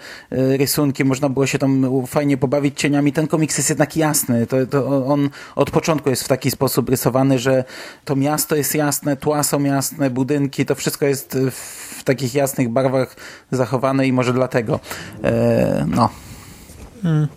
rysunki, 0.58 1.06
można 1.06 1.30
było 1.30 1.48
się 1.48 1.60
tam 1.60 2.06
fajnie 2.08 2.38
pobawić 2.38 2.80
cieniami. 2.80 3.14
Ten 3.14 3.28
komiks 3.28 3.58
jest 3.58 3.70
jednak 3.70 3.98
jasny, 3.98 4.48
to, 4.48 4.66
to 4.66 5.06
on 5.06 5.30
od 5.56 5.72
początku 5.72 6.10
jest 6.10 6.24
w 6.24 6.28
taki 6.28 6.52
sposób 6.52 6.90
rysowany, 6.90 7.40
że 7.40 7.64
to 8.06 8.16
miasto 8.16 8.56
jest 8.56 8.76
jasne, 8.76 9.18
tła 9.18 9.44
są 9.44 9.64
jasne, 9.64 10.10
budynki, 10.10 10.66
to 10.66 10.76
wszystko 10.76 11.06
jest 11.06 11.38
w 11.52 12.04
takich 12.04 12.36
jasnych 12.36 12.70
barwach 12.70 13.16
zachowane 13.52 14.08
i 14.08 14.14
może 14.14 14.34
dlatego, 14.34 14.80
no. 15.88 16.10
Hmm. 17.04 17.28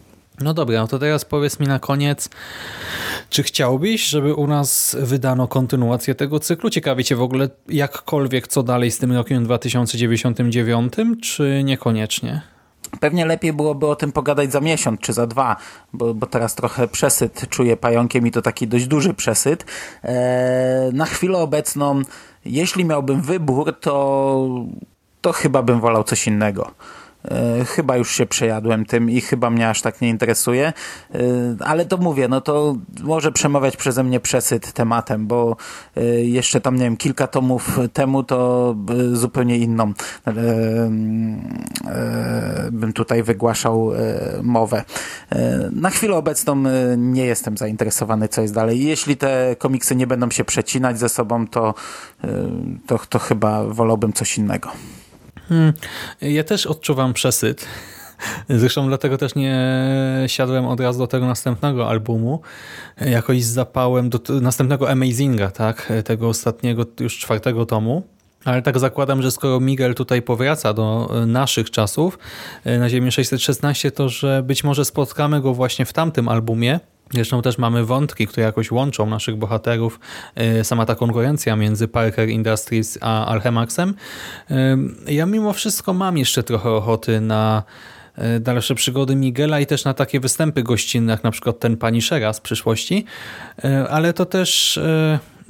No 0.40 0.54
dobra, 0.54 0.80
no 0.80 0.88
to 0.88 0.98
teraz 0.98 1.24
powiedz 1.24 1.60
mi 1.60 1.66
na 1.66 1.78
koniec, 1.78 2.30
czy 3.30 3.42
chciałbyś, 3.42 4.04
żeby 4.04 4.34
u 4.34 4.46
nas 4.46 4.96
wydano 5.00 5.48
kontynuację 5.48 6.14
tego 6.14 6.40
cyklu? 6.40 6.70
Ciekawi 6.70 7.04
cię 7.04 7.16
w 7.16 7.22
ogóle 7.22 7.48
jakkolwiek, 7.68 8.48
co 8.48 8.62
dalej 8.62 8.90
z 8.90 8.98
tym 8.98 9.12
rokiem 9.12 9.44
2099, 9.44 10.92
czy 11.22 11.62
niekoniecznie? 11.64 12.42
Pewnie 13.00 13.26
lepiej 13.26 13.52
byłoby 13.52 13.86
o 13.86 13.96
tym 13.96 14.12
pogadać 14.12 14.52
za 14.52 14.60
miesiąc 14.60 15.00
czy 15.00 15.12
za 15.12 15.26
dwa, 15.26 15.56
bo, 15.92 16.14
bo 16.14 16.26
teraz 16.26 16.54
trochę 16.54 16.88
przesyt 16.88 17.48
czuję 17.48 17.76
pająkiem 17.76 18.26
i 18.26 18.30
to 18.30 18.42
taki 18.42 18.68
dość 18.68 18.86
duży 18.86 19.14
przesyt. 19.14 19.64
Eee, 20.02 20.92
na 20.92 21.04
chwilę 21.04 21.38
obecną, 21.38 22.02
jeśli 22.44 22.84
miałbym 22.84 23.22
wybór, 23.22 23.80
to, 23.80 24.46
to 25.20 25.32
chyba 25.32 25.62
bym 25.62 25.80
wolał 25.80 26.04
coś 26.04 26.26
innego. 26.26 26.70
E, 27.24 27.64
chyba 27.64 27.96
już 27.96 28.10
się 28.10 28.26
przejadłem 28.26 28.84
tym 28.84 29.10
i 29.10 29.20
chyba 29.20 29.50
mnie 29.50 29.68
aż 29.68 29.82
tak 29.82 30.00
nie 30.00 30.08
interesuje, 30.08 30.72
e, 31.14 31.18
ale 31.60 31.86
to 31.86 31.96
mówię, 31.96 32.28
no 32.28 32.40
to 32.40 32.76
może 33.02 33.32
przemawiać 33.32 33.76
przeze 33.76 34.04
mnie 34.04 34.20
przesyt 34.20 34.72
tematem, 34.72 35.26
bo 35.26 35.56
e, 35.96 36.04
jeszcze 36.24 36.60
tam, 36.60 36.76
nie 36.76 36.84
wiem, 36.84 36.96
kilka 36.96 37.26
tomów 37.26 37.78
temu 37.92 38.22
to 38.22 38.76
zupełnie 39.12 39.58
inną 39.58 39.92
bym 42.72 42.92
tutaj 42.92 43.22
wygłaszał 43.22 43.90
mowę. 44.42 44.84
Na 45.72 45.90
chwilę 45.90 46.16
obecną 46.16 46.62
nie 46.96 47.24
jestem 47.24 47.56
zainteresowany, 47.56 48.28
co 48.28 48.42
jest 48.42 48.54
dalej. 48.54 48.84
Jeśli 48.84 49.16
te 49.16 49.56
komiksy 49.58 49.96
nie 49.96 50.06
będą 50.06 50.30
się 50.30 50.44
przecinać 50.44 50.98
ze 50.98 51.08
sobą, 51.08 51.46
to, 51.46 51.74
to, 52.86 52.98
to 53.08 53.18
chyba 53.18 53.64
wolałbym 53.64 54.12
coś 54.12 54.38
innego. 54.38 54.70
Hmm. 55.50 55.72
Ja 56.20 56.44
też 56.44 56.66
odczuwam 56.66 57.12
przesyt. 57.12 57.66
Zresztą 58.48 58.88
dlatego 58.88 59.18
też 59.18 59.34
nie 59.34 59.58
siadłem 60.26 60.66
od 60.66 60.80
razu 60.80 60.98
do 60.98 61.06
tego 61.06 61.26
następnego 61.26 61.88
albumu, 61.88 62.40
jakoś 63.00 63.44
z 63.44 63.52
zapałem 63.52 64.10
do 64.10 64.20
następnego 64.40 64.90
Amazinga, 64.90 65.50
tak? 65.50 65.92
tego 66.04 66.28
ostatniego, 66.28 66.86
już 67.00 67.18
czwartego 67.18 67.66
tomu. 67.66 68.02
Ale 68.44 68.62
tak 68.62 68.78
zakładam, 68.78 69.22
że 69.22 69.30
skoro 69.30 69.60
Miguel 69.60 69.94
tutaj 69.94 70.22
powraca 70.22 70.72
do 70.72 71.10
naszych 71.26 71.70
czasów 71.70 72.18
na 72.78 72.88
Ziemi 72.88 73.12
616, 73.12 73.90
to 73.90 74.08
że 74.08 74.42
być 74.42 74.64
może 74.64 74.84
spotkamy 74.84 75.40
go 75.40 75.54
właśnie 75.54 75.84
w 75.84 75.92
tamtym 75.92 76.28
albumie, 76.28 76.80
Zresztą 77.14 77.42
też 77.42 77.58
mamy 77.58 77.84
wątki, 77.84 78.26
które 78.26 78.42
jakoś 78.46 78.70
łączą 78.70 79.06
naszych 79.06 79.36
bohaterów. 79.36 80.00
E, 80.34 80.64
sama 80.64 80.86
ta 80.86 80.94
konkurencja 80.94 81.56
między 81.56 81.88
Parker 81.88 82.28
Industries 82.28 82.98
a 83.00 83.26
Alchemaxem. 83.26 83.94
E, 84.50 84.76
ja 85.06 85.26
mimo 85.26 85.52
wszystko 85.52 85.92
mam 85.92 86.18
jeszcze 86.18 86.42
trochę 86.42 86.70
ochoty 86.70 87.20
na 87.20 87.62
e, 88.16 88.40
dalsze 88.40 88.74
przygody 88.74 89.16
Miguela 89.16 89.60
i 89.60 89.66
też 89.66 89.84
na 89.84 89.94
takie 89.94 90.20
występy 90.20 90.62
gościnne, 90.62 91.12
jak 91.12 91.24
na 91.24 91.30
przykład 91.30 91.58
ten 91.58 91.76
Pani 91.76 92.02
Shera 92.02 92.32
z 92.32 92.40
przyszłości. 92.40 93.04
Ale 93.90 94.12
to 94.12 94.26
też 94.26 94.80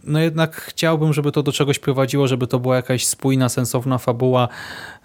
no 0.04 0.20
jednak 0.20 0.56
chciałbym, 0.56 1.12
żeby 1.12 1.32
to 1.32 1.42
do 1.42 1.52
czegoś 1.52 1.78
prowadziło, 1.78 2.28
żeby 2.28 2.46
to 2.46 2.58
była 2.58 2.76
jakaś 2.76 3.06
spójna, 3.06 3.48
sensowna 3.48 3.98
fabuła, 3.98 4.48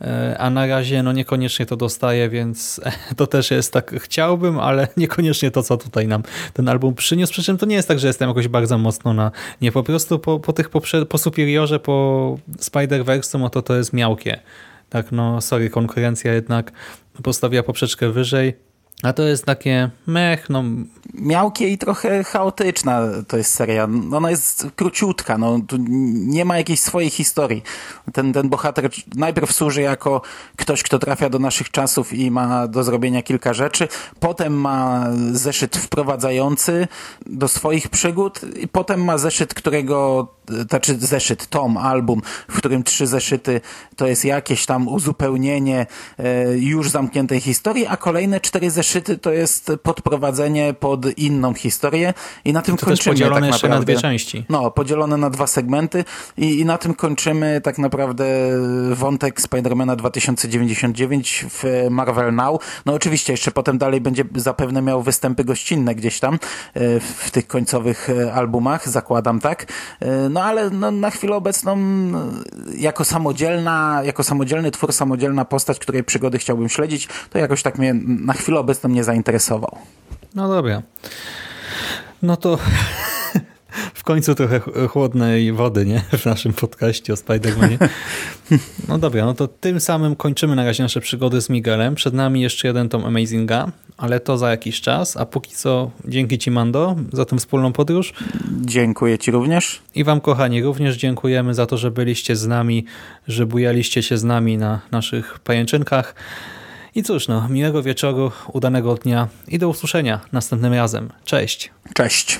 e, 0.01 0.36
a 0.39 0.49
na 0.49 0.65
razie 0.65 1.03
no 1.03 1.12
niekoniecznie 1.12 1.65
to 1.65 1.75
dostaję, 1.75 2.29
więc 2.29 2.81
to 3.17 3.27
też 3.27 3.51
jest 3.51 3.73
tak, 3.73 3.95
chciałbym, 3.99 4.60
ale 4.60 4.88
niekoniecznie 4.97 5.51
to, 5.51 5.63
co 5.63 5.77
tutaj 5.77 6.08
nam 6.08 6.23
ten 6.53 6.69
album 6.69 6.95
przyniósł, 6.95 7.34
przy 7.34 7.43
czym 7.43 7.58
to 7.58 7.65
nie 7.65 7.75
jest 7.75 7.88
tak, 7.88 7.99
że 7.99 8.08
jestem 8.08 8.29
jakoś 8.29 8.47
bardzo 8.47 8.77
mocno 8.77 9.13
na, 9.13 9.31
nie, 9.62 9.71
po 9.71 9.84
prostu 9.84 10.19
po, 10.19 10.39
po 10.39 10.53
tych, 10.53 10.69
po, 10.69 10.81
po 11.10 11.17
Superiorze, 11.17 11.79
po 11.79 12.38
Spider-Verse, 12.58 13.39
no 13.39 13.49
to 13.49 13.62
to 13.62 13.75
jest 13.75 13.93
miałkie. 13.93 14.39
Tak, 14.89 15.12
no 15.12 15.41
sorry, 15.41 15.69
konkurencja 15.69 16.34
jednak 16.34 16.71
postawiła 17.23 17.63
poprzeczkę 17.63 18.12
wyżej. 18.12 18.64
A 19.03 19.13
to 19.13 19.23
jest 19.23 19.45
takie 19.45 19.89
mech, 20.08 20.49
no 20.49 20.63
miałkie 21.13 21.69
i 21.69 21.77
trochę 21.77 22.23
chaotyczna 22.23 23.01
to 23.27 23.38
jest 23.38 23.53
seria. 23.53 23.88
Ona 24.13 24.29
jest 24.29 24.67
króciutka, 24.75 25.38
no, 25.38 25.60
tu 25.67 25.77
nie 26.27 26.45
ma 26.45 26.58
jakiejś 26.58 26.79
swojej 26.79 27.10
historii. 27.10 27.63
Ten, 28.13 28.34
ten 28.34 28.49
bohater 28.49 28.89
najpierw 29.15 29.51
służy 29.51 29.81
jako 29.81 30.21
ktoś, 30.55 30.84
kto 30.84 30.99
trafia 30.99 31.29
do 31.29 31.39
naszych 31.39 31.71
czasów 31.71 32.13
i 32.13 32.31
ma 32.31 32.67
do 32.67 32.84
zrobienia 32.84 33.21
kilka 33.21 33.53
rzeczy, 33.53 33.88
potem 34.19 34.53
ma 34.53 35.08
zeszyt 35.31 35.77
wprowadzający 35.77 36.88
do 37.25 37.47
swoich 37.47 37.89
przygód 37.89 38.41
i 38.60 38.67
potem 38.67 39.03
ma 39.03 39.17
zeszyt, 39.17 39.53
którego, 39.53 40.27
znaczy 40.69 40.97
zeszyt, 40.99 41.47
tom, 41.47 41.77
album, 41.77 42.21
w 42.47 42.58
którym 42.58 42.84
trzy 42.84 43.08
zeszyty 43.08 43.62
to 43.95 44.08
jest 44.08 44.25
jakieś 44.25 44.65
tam 44.65 44.88
uzupełnienie 44.88 45.86
e, 46.19 46.58
już 46.58 46.89
zamkniętej 46.89 47.41
historii, 47.41 47.88
a 47.88 47.97
kolejne 47.97 48.39
cztery 48.39 48.71
zeszyty 48.71 49.17
to 49.17 49.31
jest 49.31 49.71
podprowadzenie 49.84 50.73
pod 50.73 51.17
inną 51.17 51.53
historię 51.53 52.13
i 52.45 52.53
na 52.53 52.62
tym 52.62 52.77
to 52.77 52.86
też 52.86 52.89
kończymy 52.89 53.13
podzielone 53.13 53.41
tak 53.41 53.47
jeszcze 53.47 53.67
naprawdę. 53.67 53.93
na 53.93 53.95
dwie 53.95 54.01
części. 54.01 54.45
No, 54.49 54.71
podzielone 54.71 55.17
na 55.17 55.29
dwa 55.29 55.47
segmenty 55.47 56.05
i, 56.38 56.60
i 56.60 56.65
na 56.65 56.77
tym 56.77 56.93
kończymy 56.93 57.62
tak 57.62 57.77
naprawdę 57.77 58.25
wątek 58.91 59.41
Spidermana 59.41 59.95
2099 59.95 61.45
w 61.49 61.88
Marvel 61.89 62.36
Now. 62.36 62.62
No 62.86 62.93
oczywiście 62.93 63.34
jeszcze 63.34 63.51
potem 63.51 63.77
dalej 63.77 64.01
będzie 64.01 64.23
zapewne 64.36 64.81
miał 64.81 65.03
występy 65.03 65.43
gościnne 65.43 65.95
gdzieś 65.95 66.19
tam 66.19 66.34
e, 66.34 66.99
w 66.99 67.31
tych 67.31 67.47
końcowych 67.47 68.10
e, 68.10 68.34
albumach, 68.34 68.89
zakładam 68.89 69.39
tak. 69.39 69.65
No 70.36 70.43
ale 70.43 70.69
no, 70.69 70.91
na 70.91 71.10
chwilę 71.10 71.36
obecną 71.36 71.78
jako 72.78 73.06
samodzielna, 73.06 74.02
jako 74.04 74.24
samodzielny 74.24 74.71
twór, 74.71 74.93
samodzielna 74.93 75.45
postać, 75.45 75.80
której 75.80 76.04
przygody 76.04 76.38
chciałbym 76.38 76.69
śledzić, 76.69 77.08
to 77.30 77.39
jakoś 77.39 77.63
tak 77.63 77.78
mnie 77.78 77.93
na 78.04 78.34
chwilę 78.34 78.60
obecną 78.60 78.89
nie 78.89 79.04
zainteresował. 79.04 79.78
No 80.36 80.50
dobra. 80.50 80.82
No 82.21 82.38
to 82.38 82.58
końcu 84.06 84.36
trochę 84.36 84.60
ch- 84.60 84.89
chłodnej 84.89 85.52
wody, 85.52 85.86
nie? 85.86 86.00
W 86.18 86.26
naszym 86.26 86.54
podcaście 86.54 87.13
o 87.13 87.15
Spider-Manie. 87.15 87.78
No 88.88 88.98
dobra, 88.98 89.26
no 89.26 89.34
to 89.34 89.48
tym 89.48 89.80
samym 89.80 90.15
kończymy 90.15 90.56
na 90.56 90.65
razie 90.65 90.84
nasze 90.84 91.02
przygody 91.02 91.41
z 91.41 91.50
Miguelem. 91.50 91.96
Przed 91.96 92.13
nami 92.13 92.41
jeszcze 92.41 92.68
jeden 92.68 92.89
tom 92.89 93.06
Amazinga, 93.06 93.72
ale 93.98 94.20
to 94.20 94.38
za 94.38 94.50
jakiś 94.50 94.82
czas. 94.82 95.18
A 95.18 95.26
póki 95.26 95.56
co 95.56 95.91
dzięki 96.08 96.38
Ci, 96.38 96.52
Mando, 96.52 96.96
za 97.13 97.26
tę 97.26 97.38
wspólną 97.38 97.74
podróż. 97.74 98.13
Dziękuję 98.62 99.18
Ci 99.18 99.32
również. 99.32 99.82
I 99.96 100.04
Wam, 100.04 100.22
kochani, 100.22 100.63
również 100.63 100.98
dziękujemy 100.98 101.54
za 101.54 101.65
to, 101.65 101.78
że 101.78 101.91
byliście 101.91 102.36
z 102.36 102.48
nami, 102.48 102.86
że 103.28 103.46
bujaliście 103.46 104.04
się 104.04 104.18
z 104.18 104.24
nami 104.24 104.58
na 104.58 104.80
naszych 104.91 105.39
pajęczynkach. 105.39 106.15
I 106.96 107.04
cóż, 107.04 107.28
no, 107.28 107.50
miłego 107.50 107.84
wieczoru, 107.84 108.32
udanego 108.54 108.96
dnia 108.96 109.28
i 109.48 109.60
do 109.60 109.70
usłyszenia 109.70 110.20
następnym 110.32 110.74
razem. 110.74 111.10
Cześć! 111.26 111.72
Cześć. 111.94 112.39